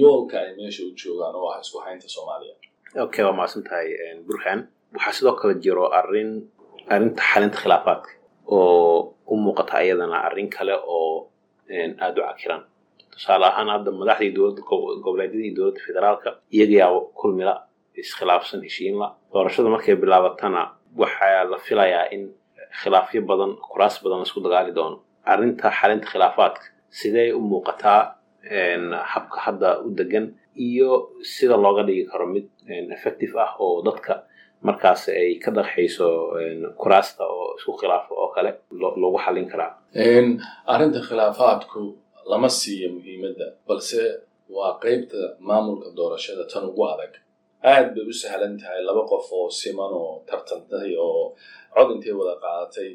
yoolka 0.00 0.36
ay 0.40 0.50
meesha 0.56 0.82
u 0.88 0.90
joogaan 1.00 1.34
oo 1.36 1.48
ah 1.52 1.60
isku 1.60 1.78
haynta 1.84 2.08
soomaaliya. 2.14 2.54
Okay 3.04 3.22
waa 3.26 3.36
mahadsan 3.38 3.62
tahay 3.68 3.88
burhan. 4.26 4.60
Waxaa 4.94 5.12
sidoo 5.16 5.34
kale 5.40 5.54
jiro 5.64 5.84
arrin 5.98 6.30
arrinta 6.94 7.22
xalinta 7.30 7.58
khilaafaadka 7.62 8.10
oo 8.48 9.12
u 9.28 9.34
muuqata 9.36 9.72
ayadana 9.84 10.16
arrin 10.28 10.48
kale 10.56 10.72
oo 10.96 11.28
aada 12.00 12.18
u 12.22 12.24
cakiran. 12.30 12.62
Tusaale 13.12 13.46
ahaan 13.50 13.68
hadda 13.74 13.90
madaxdii 14.00 14.32
dowladda 14.36 14.62
goboleedyadii 15.04 15.52
dowladda 15.56 15.80
federaalka 15.86 16.28
iyagayaa 16.56 17.00
kulmila 17.20 17.54
iskhilaafsan 18.02 18.60
heshiinla 18.66 19.06
doorashada 19.32 19.68
markay 19.74 19.94
bilaabatana 20.02 20.62
waxaa 21.00 21.44
la 21.52 21.58
filayaa 21.66 22.06
in 22.14 22.22
khilaafyo 22.80 23.20
badan 23.30 23.52
kuraas 23.72 23.94
badan 24.04 24.18
la 24.20 24.26
isku 24.28 24.40
dagaali 24.46 24.72
doono. 24.78 24.96
Arrinta 25.32 25.66
xalinta 25.78 26.06
khilaafaadka 26.12 26.64
sidee 26.98 27.28
u 27.32 27.40
muuqataa 27.50 28.00
habka 29.12 29.38
hadda 29.46 29.68
u 29.86 29.88
degan 29.98 30.26
iyo 30.68 30.90
sida 31.34 31.56
looga 31.64 31.82
dhigi 31.88 32.04
karo 32.10 32.26
mid 32.34 32.46
effective 32.96 33.32
ah 33.44 33.52
oo 33.64 33.82
dadka 33.88 34.12
markaas 34.66 35.02
ay 35.08 35.30
ka 35.42 35.50
dhaqxayso 35.56 36.06
kuraasta 36.80 37.22
oo 37.34 37.46
isku 37.58 37.72
khilaafo 37.80 38.12
oo 38.22 38.28
kale 38.34 38.50
loogu 39.02 39.18
xallin 39.24 39.46
karaa. 39.52 39.70
Arrinta 40.72 41.00
khilaafaadku 41.08 41.80
lama 42.30 42.48
siiyo 42.58 42.88
muhiimadda 42.96 43.46
balse 43.68 44.00
waa 44.56 44.72
qeybta 44.84 45.20
maamulka 45.48 45.88
doorashada 45.98 46.44
tan 46.52 46.64
ugu 46.70 46.82
adag 46.92 47.12
aad 47.72 47.86
bay 47.94 48.04
u 48.10 48.12
sahlan 48.22 48.54
tahay 48.60 48.80
laba 48.88 49.02
qof 49.10 49.26
oo 49.38 49.48
siman 49.60 49.92
oo 50.02 50.12
tartantay 50.28 50.90
oo 51.06 51.24
cod 51.74 51.88
intay 51.94 52.12
wada 52.18 52.34
qaadatay 52.44 52.90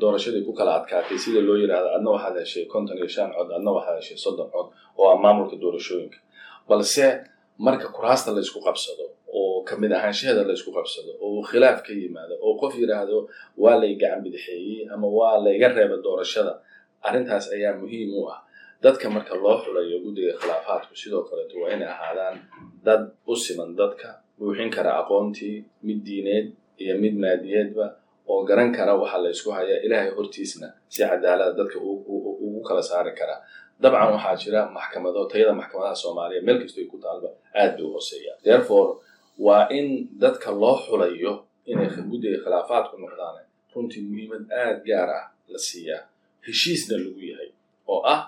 doorashadii 0.00 0.44
ku 0.46 0.52
kala 0.58 0.72
adkaatay. 0.80 1.16
Sida 1.24 1.40
loo 1.48 1.56
yidhahdo 1.62 1.88
adna 1.96 2.10
waxaad 2.16 2.36
heshay 2.42 2.64
konton 2.72 2.96
iyo 2.98 3.08
shan 3.14 3.30
cod 3.36 3.48
adna 3.56 3.70
waxaad 3.76 3.96
heshay 4.00 4.18
soddon 4.24 4.48
cod 4.54 4.66
oo 4.98 5.06
ah 5.12 5.16
maamulka 5.24 5.56
doorashooyinka. 5.62 6.18
Balse 6.68 7.06
marka 7.66 7.86
kuraasta 7.96 8.30
laysku 8.36 8.58
qabsado 8.66 9.04
oo 9.38 9.62
ka 9.68 9.74
mid 9.82 9.92
ahaanshaheeda 9.98 10.42
laysku 10.50 10.70
qabsado 10.76 11.10
oo 11.24 11.40
khilaaf 11.50 11.78
ka 11.86 11.92
yimaado 12.00 12.34
oo 12.44 12.52
qof 12.60 12.72
yidhaahdo 12.80 13.16
waa 13.62 13.76
lay 13.82 13.92
gacan 14.02 14.20
bidixeeyey 14.24 14.88
ama 14.94 15.06
waa 15.18 15.36
layga 15.44 15.68
reeba 15.76 15.96
doorashada 16.06 16.52
arrintaas 17.06 17.44
ayaa 17.56 17.74
muhiim 17.82 18.10
u 18.20 18.22
ah 18.34 18.38
dadka 18.84 19.06
marka 19.14 19.34
loo 19.44 19.56
xulayo 19.64 19.96
guddiga 20.04 20.32
khilaafaadku 20.40 20.94
sidoo 21.02 21.22
kaleeto 21.28 21.54
waa 21.62 21.70
inay 21.76 21.88
ahaadaan 21.94 22.36
dad 22.86 23.02
u 23.26 23.34
siman 23.44 23.70
dadka 23.80 24.08
buuxin 24.38 24.70
kara 24.76 24.90
aqoontii 25.00 25.56
mid 25.86 25.98
diineed 26.06 26.46
iyo 26.82 26.94
mid 27.02 27.14
maadiyeedba 27.22 27.86
oo 28.30 28.40
garan 28.48 28.70
kara 28.76 28.92
waxa 29.02 29.18
la 29.22 29.28
ysku 29.34 29.50
hayaa 29.56 29.80
ilaahay 29.86 30.10
hortiisna 30.16 30.68
si 30.92 31.00
cadaalada 31.10 31.52
dadka 31.58 31.78
ugu 32.44 32.60
kala 32.68 32.82
saari 32.82 33.12
kara. 33.20 33.36
Dabcan 33.82 34.12
waxaa 34.14 34.36
jira 34.42 34.60
maxkamado 34.76 35.20
tayada 35.30 35.52
maxkamadaha 35.60 35.94
soomaaliya 36.02 36.40
meel 36.46 36.58
kastoy 36.62 36.86
ku 36.90 36.96
taalba 37.04 37.28
aad 37.60 37.72
bay 37.76 37.84
u 37.86 37.90
hooseeya 37.94 38.32
therefore 38.46 38.88
waa 39.46 39.64
in 39.78 39.86
dadka 40.22 40.48
loo 40.62 40.76
xulayo 40.86 41.32
inay 41.70 41.88
guddiga 42.10 42.38
khilaafaadku 42.44 42.94
noqdaan 43.02 43.36
runtii 43.74 44.02
muhiimad 44.08 44.42
aad 44.62 44.78
gaar 44.88 45.10
ah 45.20 45.24
la 45.52 45.58
siiyaa. 45.68 46.02
Heshiisna 46.46 46.94
lagu 47.04 47.20
yahay 47.30 47.50
oo 47.92 48.00
ah 48.14 48.20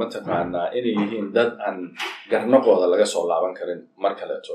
mataqaanaa 0.00 0.70
inay 0.78 0.94
yihiin 1.00 1.28
dad 1.36 1.50
aan 1.66 1.78
garnaqooda 2.30 2.86
laga 2.92 3.06
soo 3.06 3.24
laaban 3.30 3.54
karin 3.58 3.80
mar 4.02 4.14
kaleeto. 4.20 4.54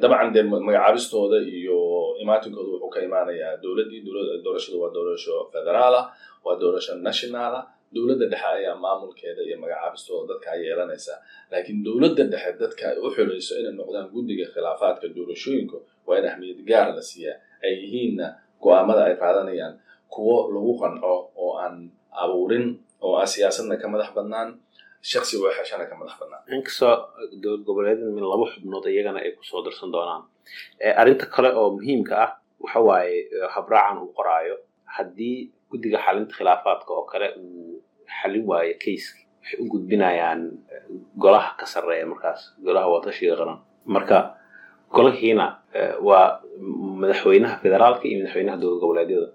Dabcan 0.00 0.30
dee 0.34 0.42
magacaabistooda 0.46 1.38
iyo 1.42 1.78
imaatinkooda 2.22 2.68
wuxuu 2.78 2.90
ka 2.94 3.00
imaanayaa 3.06 3.58
dowladdii 3.62 4.00
doorashadu 4.44 4.78
waa 4.82 4.92
doorasho 4.94 5.36
federaala 5.52 6.00
waa 6.44 6.56
doorasho 6.62 6.94
nationaala 7.08 7.60
dowladda 7.94 8.26
dhexe 8.32 8.46
ayaa 8.58 8.76
maamulkeeda 8.84 9.42
iyo 9.48 9.56
magacaabistooda 9.62 10.24
dadka 10.34 10.48
ay 10.54 10.60
yeelanaysaa. 10.66 11.18
Laakiin 11.50 11.78
dowladda 11.86 12.22
dhexe 12.32 12.50
dadka 12.62 12.82
ay 12.90 12.96
u 13.02 13.08
xulayso 13.14 13.52
inay 13.60 13.74
noqdaan 13.80 14.06
guddiga 14.14 14.46
khilaafaadka 14.54 15.06
doorashooyinka 15.16 15.76
waa 16.06 16.18
in 16.20 16.26
ahmiyad 16.30 16.60
gaar 16.70 16.88
la 16.96 17.02
siiyaa. 17.10 17.36
Ay 17.64 17.72
yihiinna 17.82 18.26
go'aamada 18.62 19.02
ay 19.10 19.14
qaadanayaan 19.22 19.74
kuwo 20.14 20.36
lagu 20.54 20.72
qanco 20.82 21.12
oo 21.42 21.52
aan 21.58 21.90
abuurin 22.22 22.66
oo 23.04 23.14
aan 23.20 23.28
siyaasadna 23.34 23.76
ka 23.82 23.86
madax 23.92 24.10
badnaan 24.16 24.48
shaksi 25.10 25.34
oo 25.40 25.50
xeshana 25.58 25.84
ka 25.90 25.94
madax 26.00 26.14
badnaan 26.20 26.42
inkastoo 26.56 26.94
dowlad 27.42 27.62
goboleedyada 27.68 28.10
min 28.16 28.24
laba 28.32 28.44
xubnood 28.52 28.84
iyagana 28.92 29.18
ay 29.24 29.32
ku 29.38 29.42
soo 29.50 29.60
darsan 29.64 29.90
doonaan. 29.94 30.22
Arrinta 31.00 31.26
kale 31.34 31.48
oo 31.60 31.68
muhiimka 31.76 32.14
ah 32.24 32.30
waxa 32.64 32.80
waaye 32.88 33.16
habraacan 33.54 33.96
uu 34.02 34.10
qoraayo 34.18 34.56
haddii 34.96 35.36
guddiga 35.70 35.98
xalinta 36.04 36.32
khilaafaadka 36.38 36.90
oo 36.98 37.04
kale 37.12 37.26
uu 37.40 37.82
xalin 38.18 38.44
waayo 38.50 38.74
kayska 38.84 39.18
waxay 39.40 39.56
u 39.62 39.64
gudbinayaan 39.72 40.40
golaha 41.22 41.50
ka 41.60 41.66
sarreeya 41.72 42.06
markaas 42.12 42.40
golaha 42.64 42.86
watashiga 42.94 43.34
qaran. 43.40 43.58
Marka 43.94 44.18
golahiina 44.94 45.46
waa 46.08 46.40
madaxweynaha 47.00 47.56
federaalka 47.62 48.04
iyo 48.08 48.16
madaxweynaha 48.20 48.56
dowlad 48.62 48.80
goboleedyada. 48.82 49.28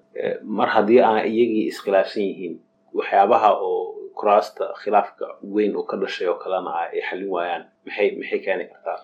Mar 0.58 0.70
haddii 0.76 1.00
aan 1.08 1.18
iyagii 1.32 1.66
iskhilaafsan 1.72 2.24
yihiin 2.30 2.56
waxyaabaha 2.98 3.50
oo 3.68 3.80
kuraasta 4.20 4.66
khilaafka 4.82 5.26
weyn 5.56 5.74
oo 5.80 5.84
ka 5.90 5.96
dhashay 6.02 6.28
oo 6.32 6.38
kalena 6.44 6.72
ay 6.82 7.00
xallin 7.08 7.30
waayaan 7.36 7.64
maxay 7.86 8.08
maxay 8.20 8.40
keeni 8.46 8.66
kartaa? 8.72 8.98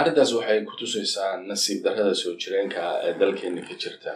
Arrintaas 0.00 0.30
waxay 0.38 0.58
ku 0.68 0.72
tusaysaa 0.80 1.32
nasiib 1.50 1.78
darrada 1.84 2.14
soo 2.22 2.34
jireenka 2.42 2.82
ee 3.06 3.12
dalkeena 3.20 3.62
ka 3.68 3.74
jirta. 3.82 4.12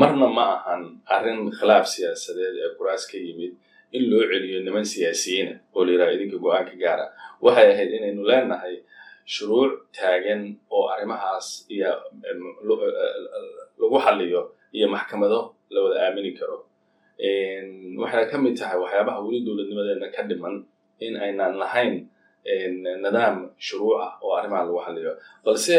Marna 0.00 0.26
ma 0.36 0.44
ahan 0.56 0.82
arrin 1.16 1.40
khilaaf 1.58 1.86
siyaasadeed 1.94 2.54
ee 2.64 2.70
kuraas 2.78 3.02
ka 3.10 3.16
yimid 3.26 3.52
in 3.96 4.02
loo 4.10 4.22
celiyo 4.30 4.58
niman 4.66 4.84
siyaasiyiina 4.92 5.54
oo 5.74 5.82
la 5.86 5.90
yidhaha 5.92 6.12
idinka 6.16 6.36
go'aanka 6.44 6.74
gaara. 6.82 7.06
Waxay 7.44 7.66
ahayd 7.72 7.90
inaynu 7.98 8.22
leenahay 8.30 8.74
shuruuc 9.34 9.72
taagan 9.96 10.42
oo 10.74 10.84
arrimahaas 10.94 11.46
iyo 11.74 11.90
lagu 13.80 13.98
xalliyo 14.04 14.40
iyo 14.76 14.86
maxkamado 14.94 15.54
la 15.72 15.78
wada 15.84 15.96
aamini 16.06 16.32
karo 16.38 16.56
waxayna 17.18 18.26
ka 18.30 18.36
mid 18.38 18.54
tahay 18.58 18.78
waxyaabaha 18.82 19.18
weli 19.26 19.40
dowladnimadeena 19.46 20.08
ka 20.14 20.22
dhiman 20.28 20.54
in 21.00 21.14
aynaan 21.16 21.54
lahayn 21.62 21.94
nidaam 23.02 23.36
shuruuc 23.58 23.98
ah 24.02 24.12
oo 24.22 24.34
arrimaha 24.38 24.64
lagu 24.66 24.78
xalliyo. 24.86 25.12
Balse 25.44 25.76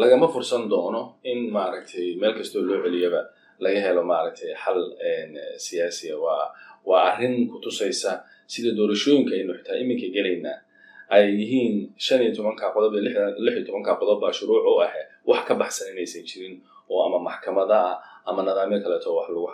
lagama 0.00 0.28
fursan 0.28 0.68
doono 0.68 1.16
in 1.24 1.50
maaragtay 1.50 2.16
meel 2.20 2.34
kastoo 2.38 2.62
loo 2.68 2.78
celiyaba 2.84 3.20
laga 3.64 3.80
helo 3.80 4.02
maaragtay 4.04 4.52
xal 4.62 4.78
siyaasiya 5.64 6.16
waa 6.24 6.52
waa 6.84 7.02
arrin 7.16 7.48
ku 7.50 7.56
tusaysa 7.64 8.22
sida 8.46 8.70
doorashooyinka 8.76 9.32
aynu 9.34 9.52
xitaa 9.58 9.76
iminka 9.82 10.08
gelaynaa. 10.16 10.58
Ay 11.10 11.26
yihiin 11.40 11.90
shan 11.98 12.22
iyo 12.22 12.30
tobanka 12.36 12.70
qodob 12.74 12.94
iyo 12.94 13.02
lix 13.44 13.54
iyo 13.56 13.64
tobanka 13.66 13.92
qodob 14.00 14.20
shuruuc 14.38 14.62
u 14.62 14.78
ah 14.84 14.92
wax 15.26 15.42
ka 15.48 15.54
baxsan 15.58 15.90
inaysan 15.96 16.22
jirin 16.28 16.54
oo 16.90 17.00
ama 17.06 17.18
maxkamada 17.18 17.76
ah 17.90 17.96
ama 18.28 18.40
nidaamyo 18.46 18.78
kaleeto 18.84 19.10
wax 19.18 19.26
lagu 19.34 19.48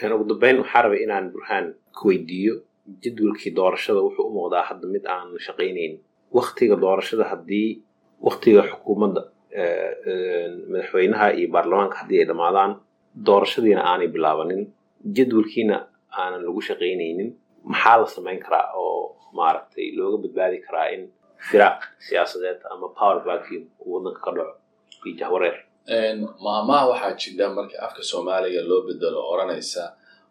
xalliyo 0.00 0.16
ugu 0.20 0.26
dambeyn 0.32 0.56
waxaa 0.62 0.82
rabay 0.84 1.00
inaan 1.06 1.26
burhaan 1.34 1.66
ku 1.96 2.08
weydiiyo. 2.08 2.54
Jadwalkii 3.02 3.52
doorashada 3.58 4.00
wuxuu 4.06 4.26
u 4.28 4.32
muuqdaa 4.36 4.64
hadda 4.70 4.86
mid 4.94 5.04
aan 5.14 5.28
shaqaynayn. 5.46 5.92
Waktiga 6.38 6.76
doorashada 6.84 7.24
haddii 7.32 7.68
waktiga 8.26 8.62
xukuumadda 8.70 9.22
madaxweynaha 10.72 11.26
iyo 11.38 11.48
baarlamaanka 11.54 11.96
haddii 12.00 12.18
ay 12.22 12.26
dhammaadaan 12.30 12.72
doorashadiina 13.26 13.82
aanay 13.90 14.08
bilaabanin. 14.14 14.62
Jadwalkiina 15.16 15.76
aanan 16.20 16.42
lagu 16.46 16.60
shaqaynaynin. 16.68 17.28
Maxaa 17.72 17.96
la 18.00 18.06
samayn 18.16 18.38
karaa 18.44 18.66
oo 18.82 19.16
maaragtay 19.38 19.86
looga 19.98 20.18
badbaadi 20.24 20.58
karaa 20.66 20.88
in 20.94 21.02
firaaq 21.48 21.80
siyaasadeed 22.06 22.58
ama 22.72 22.88
power 22.98 23.18
vacuum 23.28 23.64
uu 23.84 23.92
waddanka 23.94 24.20
ka 24.24 24.30
dhaco? 24.36 24.54
Iyo 25.06 25.14
jahwareer 25.20 25.56
maamaha 26.44 26.84
waxaa 26.94 27.14
jidha 27.20 27.46
marka 27.56 27.76
afka 27.86 28.02
soomaaliga 28.10 28.62
loo 28.70 28.80
bedelo 28.86 29.20
odhanaysa 29.32 29.82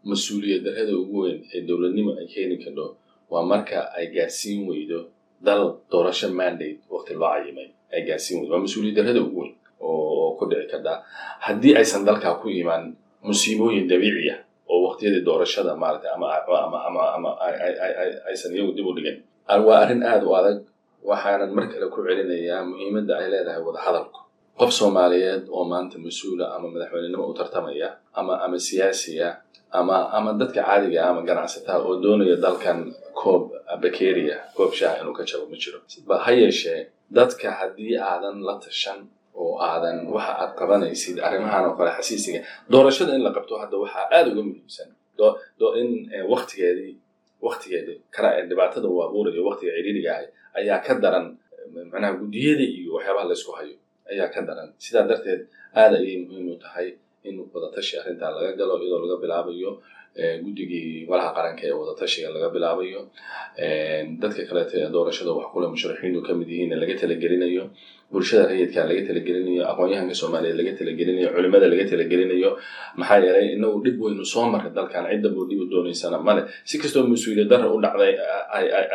mas'uuliyad 0.10 0.62
darrada 0.65 0.93
ugu 1.02 1.17
weyn 1.24 1.39
ee 1.54 1.62
dowladnimo 1.67 2.12
ay 2.19 2.28
keeni 2.34 2.56
kardho 2.63 2.86
waa 3.32 3.43
marka 3.52 3.78
ay 3.98 4.06
gaarsiin 4.15 4.62
weydo 4.69 5.00
dal 5.48 5.62
doorasho 5.91 6.28
mandate 6.39 6.80
waqti 6.93 7.13
loo 7.22 7.30
cayimay 7.36 7.67
ay 7.93 8.02
gaarsiin 8.08 8.38
weydo 8.41 8.52
waa 8.56 8.63
mas'uuliyad 8.65 8.95
darrada 9.00 9.22
ugu 9.28 9.39
weyn 9.43 9.54
oo 9.88 10.36
ku 10.39 10.43
dhici 10.50 10.67
karta. 10.72 10.93
Haddii 11.45 11.74
aysan 11.80 12.02
dalkaa 12.08 12.36
ku 12.41 12.48
imaan 12.62 12.95
musiibooyin 13.28 13.88
dabiici 13.91 14.30
ah 14.36 14.39
oo 14.72 14.78
waqtiyadii 14.88 15.24
doorashada 15.28 15.72
maaragtay 15.82 16.12
ama 16.15 16.28
aysan 18.30 18.52
iyagu 18.56 18.72
dib 18.78 18.88
u 18.88 18.93
dhigin 18.95 19.17
waa 19.67 19.80
arrin 19.84 20.04
aada 20.04 20.26
u 20.30 20.32
adag 20.39 20.58
waxaanan 21.10 21.52
mar 21.58 21.65
kale 21.72 21.86
ku 21.93 22.00
celinayaa 22.08 22.63
muhiimadda 22.69 23.13
ay 23.22 23.28
leedahay 23.34 23.62
wadahadalku 23.67 24.19
qof 24.60 24.72
soomaaliyeed 24.80 25.43
oo 25.58 25.63
maanta 25.72 25.98
mas'uula 26.06 26.45
ama 26.56 26.67
madaxweynenimo 26.74 27.24
u 27.32 27.34
tartamaya 27.39 27.89
ama 28.19 28.34
ama 28.45 28.58
siyaasiya 28.67 29.28
ama 29.80 29.98
ama 30.17 30.32
dadka 30.39 30.62
caadiga 30.67 31.00
ama 31.10 31.22
ganacsataa 31.30 31.78
oo 31.88 31.93
doonaya 32.04 32.36
dalkan 32.45 32.80
koob 33.22 33.43
bakeria 33.84 34.38
koob 34.58 34.72
shaah 34.80 34.95
inuu 35.02 35.13
ka 35.17 35.24
jabo 35.30 35.45
ma 35.52 35.56
jiro. 35.63 35.80
Ha 36.26 36.32
yeeshee 36.41 36.82
dadka 37.17 37.48
haddii 37.60 37.95
aadan 38.12 38.38
la 38.48 38.56
tashan 38.65 39.00
oo 39.41 39.54
aadan 39.69 39.98
waxa 40.15 40.34
aad 40.41 40.52
qabanaysid 40.60 41.17
arrimahan 41.28 41.63
oo 41.69 41.74
kale 41.80 41.91
xasiisiga 41.98 42.39
doorashada 42.72 43.12
in 43.17 43.24
la 43.28 43.32
qabto 43.38 43.54
hadda 43.62 43.78
waxaa 43.84 44.06
aada 44.15 44.30
uga 44.34 44.43
muhiimsan. 44.48 44.89
In 45.82 45.89
waktigeedii 46.34 46.93
waktigeedii 47.48 47.98
kara 48.15 48.30
dhibaatada 48.50 48.88
uu 48.93 49.02
abuurayo 49.06 49.41
waktiga 49.50 49.72
ciriiriga 49.78 50.10
ahay 50.15 50.28
ayaa 50.60 50.80
ka 50.86 50.93
daran 51.04 51.26
macnaha 51.91 52.13
guddiyada 52.19 52.63
iyo 52.78 52.91
waxyaabaha 52.98 53.26
laysku 53.32 53.52
hayo 53.60 53.76
ayaa 54.12 54.30
ka 54.34 54.41
daran. 54.48 54.69
Sidaa 54.86 55.06
darteed 55.10 55.41
aada 55.82 55.95
ayay 56.02 56.17
muhiim 56.26 56.48
u 56.54 56.58
tahay 56.63 56.88
in 57.28 57.36
wadatashi 57.54 57.93
arrintaa 58.02 58.32
laga 58.36 58.52
galo 58.60 58.74
iyadoo 58.84 59.02
laga 59.06 59.17
bilaabayo 59.24 59.72
guddigii 60.43 61.06
golaha 61.10 61.32
qaranka 61.38 61.63
ee 61.69 61.76
wadatashiga 61.80 62.30
laga 62.36 62.48
bilaabayo. 62.56 63.02
Dadka 64.22 64.41
kaleeto 64.50 64.74
ee 64.82 64.89
doorashada 64.95 65.32
wax 65.38 65.48
kule 65.54 65.67
musharaxiintu 65.74 66.19
ka 66.28 66.32
mid 66.39 66.50
yihiin 66.54 66.74
laga 66.82 66.95
talagelinayo 67.02 67.63
bulshada 68.12 68.43
rayidka 68.52 68.82
laga 68.89 69.02
talagelinayo 69.10 69.62
aqoon-yahanka 69.72 70.15
soomaaliya 70.22 70.56
laga 70.60 70.74
talagelinayo 70.80 71.28
culimada 71.36 71.67
laga 71.74 71.86
talagelinayo. 71.91 72.50
Maxaa 73.00 73.19
yeelay 73.26 73.45
inagu 73.58 73.78
dhib 73.86 73.98
weynu 74.04 74.26
soo 74.34 74.45
marray 74.54 74.72
dalkan 74.78 75.04
cidda 75.12 75.30
buu 75.36 75.45
dhib 75.50 75.60
u 75.63 75.65
doonaysana 75.74 76.17
male 76.28 76.41
si 76.69 76.76
kastoo 76.82 77.04
mas'uuliyad 77.12 77.50
darra 77.52 77.67
u 77.76 77.78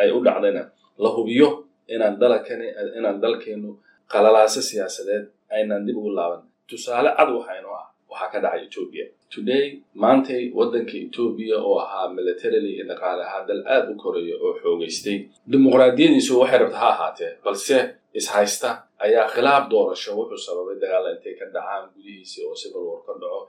ay 0.01 0.09
u 0.11 0.19
dhacdayna 0.27 0.63
la 1.03 1.09
hubiyo 1.15 1.47
inaan 1.93 2.15
dalakani 2.21 2.67
inaan 2.99 3.17
dalkeenu 3.23 3.69
qalalaaso 4.13 4.61
siyaasadeed 4.69 5.25
aynaan 5.55 5.85
dib 5.87 5.97
ugu 5.97 6.11
laaban. 6.17 6.41
Tusaale 6.69 7.09
cad 7.17 7.29
waxaa 7.37 7.57
inoo 7.61 7.75
ah 7.81 7.87
waxaa 8.11 8.29
ka 8.33 8.37
dhacay 8.43 8.61
etoobiya 8.67 9.05
today 9.33 9.65
maantay 10.03 10.43
waddanka 10.57 10.95
etoobiya 11.05 11.57
oo 11.67 11.77
ahaa 11.85 12.07
militarily 12.17 12.69
iyo 12.75 12.85
dhaqaale 12.91 13.23
ahaa 13.29 13.43
dal 13.49 13.61
aad 13.75 13.85
u 13.91 13.95
koreeya 14.03 14.35
oo 14.45 14.51
xoogaystay 14.61 15.17
dimuqraadiyadiisu 15.51 16.31
waxay 16.41 16.59
rabta 16.63 16.77
ha 16.83 16.89
ahaatee 16.95 17.31
balse 17.45 17.77
ishaysta 18.19 18.69
ayaa 19.05 19.27
khilaaf 19.33 19.63
doorasho 19.71 20.11
wuxuu 20.19 20.41
sababay 20.47 20.75
dagaalla 20.83 21.09
intay 21.15 21.33
ka 21.39 21.45
dhacaan 21.55 21.83
gudihiisii 21.93 22.43
oo 22.49 22.55
civil 22.61 22.83
war 22.89 23.01
ka 23.07 23.13
dhaco. 23.21 23.39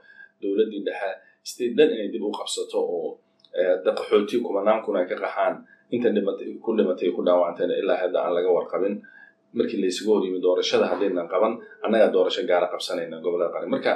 Dowladdii 0.42 0.82
dhexe 0.86 1.10
state 1.50 1.74
dan 1.78 1.88
inay 1.94 2.08
dib 2.14 2.22
u 2.28 2.30
qabsato 2.38 2.78
oo 2.96 3.08
qaxooti 3.98 4.36
kumanaan 4.44 4.82
kun 4.84 4.96
ay 5.00 5.06
ka 5.10 5.16
qaxaan. 5.24 5.54
Inta 5.94 6.08
ku 6.64 6.70
dhimatay 6.76 7.08
ku 7.14 7.20
dhaawacantayna 7.26 7.74
ilaa 7.82 7.98
hadda 8.02 8.18
aan 8.24 8.34
laga 8.36 8.50
warqabin 8.56 8.94
markii 9.58 9.78
laysugu 9.82 10.10
hor 10.14 10.22
yimi 10.26 10.40
doorashada 10.46 10.84
haddaynan 10.92 11.26
qaban 11.32 11.52
annagaa 11.84 12.10
doorasho 12.16 12.42
gaara 12.50 12.66
qabsanayna 12.72 13.16
gobollada 13.24 13.50
qaran 13.54 13.70
marka 13.74 13.92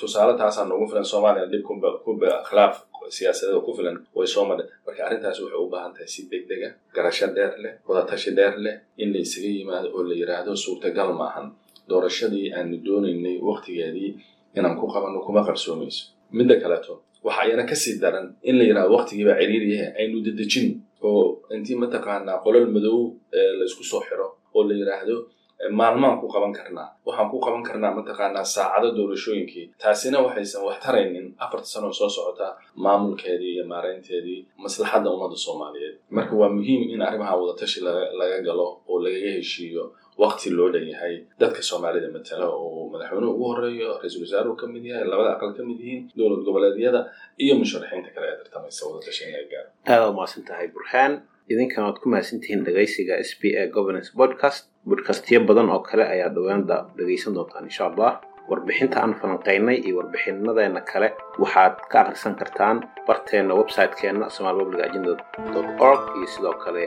tusaale 0.00 0.34
taasaa 0.40 0.64
noogu 0.70 0.86
filan 0.90 1.04
soomaaliya 1.12 1.46
dib 1.52 1.62
kuba 2.04 2.30
khilaaf 2.48 2.74
siyaasadeed 3.16 3.60
ku 3.66 3.72
filan 3.78 3.96
way 4.18 4.26
soo 4.34 4.44
madhay 4.50 4.66
marka 4.86 5.00
arrintaas 5.06 5.38
waxay 5.42 5.58
u 5.64 5.68
baahan 5.72 5.92
tahay 5.94 6.08
si 6.14 6.20
deg 6.32 6.42
dega 6.50 6.68
garasho 6.96 7.26
dheer 7.36 7.52
leh 7.64 7.72
wadatashi 7.88 8.30
dheer 8.38 8.54
leh 8.64 8.74
in 9.02 9.08
la 9.14 9.18
isaga 9.26 9.48
yimaado 9.58 9.88
oo 9.96 10.02
la 10.10 10.14
yidhaahdo 10.20 10.52
suurtagal 10.64 11.10
maahan 11.20 11.46
doorashadii 11.90 12.46
aanu 12.58 12.76
doonaynay 12.86 13.36
waktigeedii 13.50 14.10
inaan 14.58 14.74
ku 14.80 14.86
qabanno 14.94 15.18
kuma 15.26 15.40
qarsoomayso 15.48 16.02
midda 16.38 16.54
kaleeto 16.62 16.92
waxa 17.26 17.40
ayana 17.44 17.64
ka 17.70 17.74
sii 17.82 17.94
daran 18.02 18.26
in 18.48 18.54
la 18.58 18.64
yidhahdo 18.68 18.90
waktigiibaa 18.96 19.36
ciriiriyahe 19.40 19.86
aynu 20.00 20.16
dedejin 20.26 20.66
oo 21.08 21.20
intii 21.56 21.76
mataqaanaa 21.84 22.38
qolol 22.44 22.66
madow 22.76 22.98
laysku 23.60 23.84
soo 23.90 24.00
xiro 24.08 24.26
oo 24.54 24.62
la 24.68 24.74
yidhaahdo 24.80 25.16
maalmaan 25.70 26.18
ku 26.20 26.26
qaban 26.34 26.52
karnaa. 26.58 26.88
Waxaan 27.06 27.28
ku 27.30 27.38
qaban 27.44 27.62
karnaa 27.68 27.94
mataqaanaa 27.98 28.44
saacado 28.54 28.88
doorashooyinkii. 28.98 29.64
Taasina 29.82 30.18
waxaysan 30.26 30.62
wax 30.66 30.78
taraynin 30.84 31.26
afarta 31.44 31.66
sanoo 31.74 31.92
soo 31.92 32.08
socota 32.16 32.46
maamulkeedii 32.84 33.52
iyo 33.54 33.64
maaraynteedii 33.72 34.40
maslaxadda 34.64 35.08
ummadda 35.14 35.36
soomaaliyeed. 35.46 35.96
Marka 36.16 36.34
waa 36.40 36.48
muhiim 36.56 36.82
in 36.94 37.02
arrimaha 37.08 37.34
wadatashi 37.40 37.80
laga 38.20 38.38
galo 38.46 38.66
oo 38.90 38.98
lagaga 39.04 39.30
heshiiyo 39.38 39.84
wakti 40.18 40.50
loo 40.50 40.68
dhan 40.74 40.86
yahay. 40.92 41.14
Dadka 41.40 41.62
soomaalida 41.68 42.08
matala 42.16 42.46
oo 42.50 42.88
madaxweynuhu 42.92 43.32
ugu 43.34 43.44
horeeyo 43.52 43.88
ra'iisul 44.02 44.22
wasaaruhu 44.26 44.56
ka 44.60 44.66
mid 44.66 44.84
yahay 44.90 45.04
labada 45.12 45.30
aqal 45.36 45.52
ka 45.56 45.62
mid 45.68 45.78
yihiin 45.80 46.02
dowlad 46.18 46.42
goboleedyada 46.46 47.00
iyo 47.44 47.54
musharaxiinta 47.62 48.10
kale 48.14 48.26
ee 48.32 48.36
tartamaysa 48.42 48.80
wadatashi 48.88 49.22
in 49.24 49.30
laga 49.34 49.46
gaaro. 49.52 49.68
Aada 49.86 50.04
u 50.10 50.14
mahadsan 50.18 50.42
tahay 50.48 50.68
burhaan 50.74 51.12
idinkana 51.52 51.86
waad 51.88 51.98
ku 52.02 52.08
mahadsantihiin 52.12 52.64
dhegaysiga 52.66 53.14
s 53.28 53.30
p 53.40 53.42
a 53.60 53.66
governance 53.76 54.10
podcast. 54.20 54.62
Bodkastyo 54.88 55.40
badan 55.48 55.68
oo 55.74 55.80
kale 55.88 56.04
ayaa 56.14 56.30
dhawaanda 56.36 56.76
dhegaysan 56.98 57.34
doontaan 57.36 57.64
insha 57.70 57.84
allah. 57.90 58.12
Warbixinta 58.50 58.96
aan 59.02 59.14
falanqaynay 59.20 59.76
iyo 59.86 59.94
warbixinadeena 60.02 60.80
kale 60.90 61.08
waxaad 61.42 61.74
ka 61.90 61.96
akhrisan 62.02 62.34
kartaan 62.40 62.76
barteena 63.06 63.54
website-keenna 63.60 64.26
somal 64.34 64.56
public 64.60 64.80
agenda 64.88 65.12
org 65.88 66.02
iyo 66.18 66.26
sidoo 66.34 66.54
kale 66.64 66.84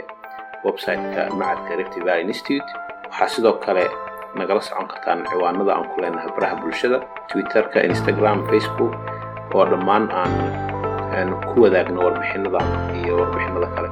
website-ka 0.67 1.21
macadka 1.39 1.71
rift 1.80 1.95
valley 2.06 2.23
institute. 2.28 2.67
Waxaa 3.10 3.30
sidoo 3.36 3.56
kale 3.65 3.86
nagala 4.39 4.62
socon 4.67 4.88
kartaan 4.91 5.19
ciwaanada 5.32 5.71
aan 5.75 5.86
ku 5.91 5.95
leenahay 6.04 6.32
baraha 6.36 6.56
bulshada 6.62 6.97
twitterka 7.32 7.80
instagram 7.91 8.43
facebook 8.51 8.93
oo 9.56 9.63
dhammaan 9.71 10.06
aan 10.12 11.30
ku 11.49 11.63
wadaagno 11.63 11.99
warbixinada 12.06 12.60
iyo 12.99 13.13
warbixinada 13.21 13.67
kale 13.75 13.89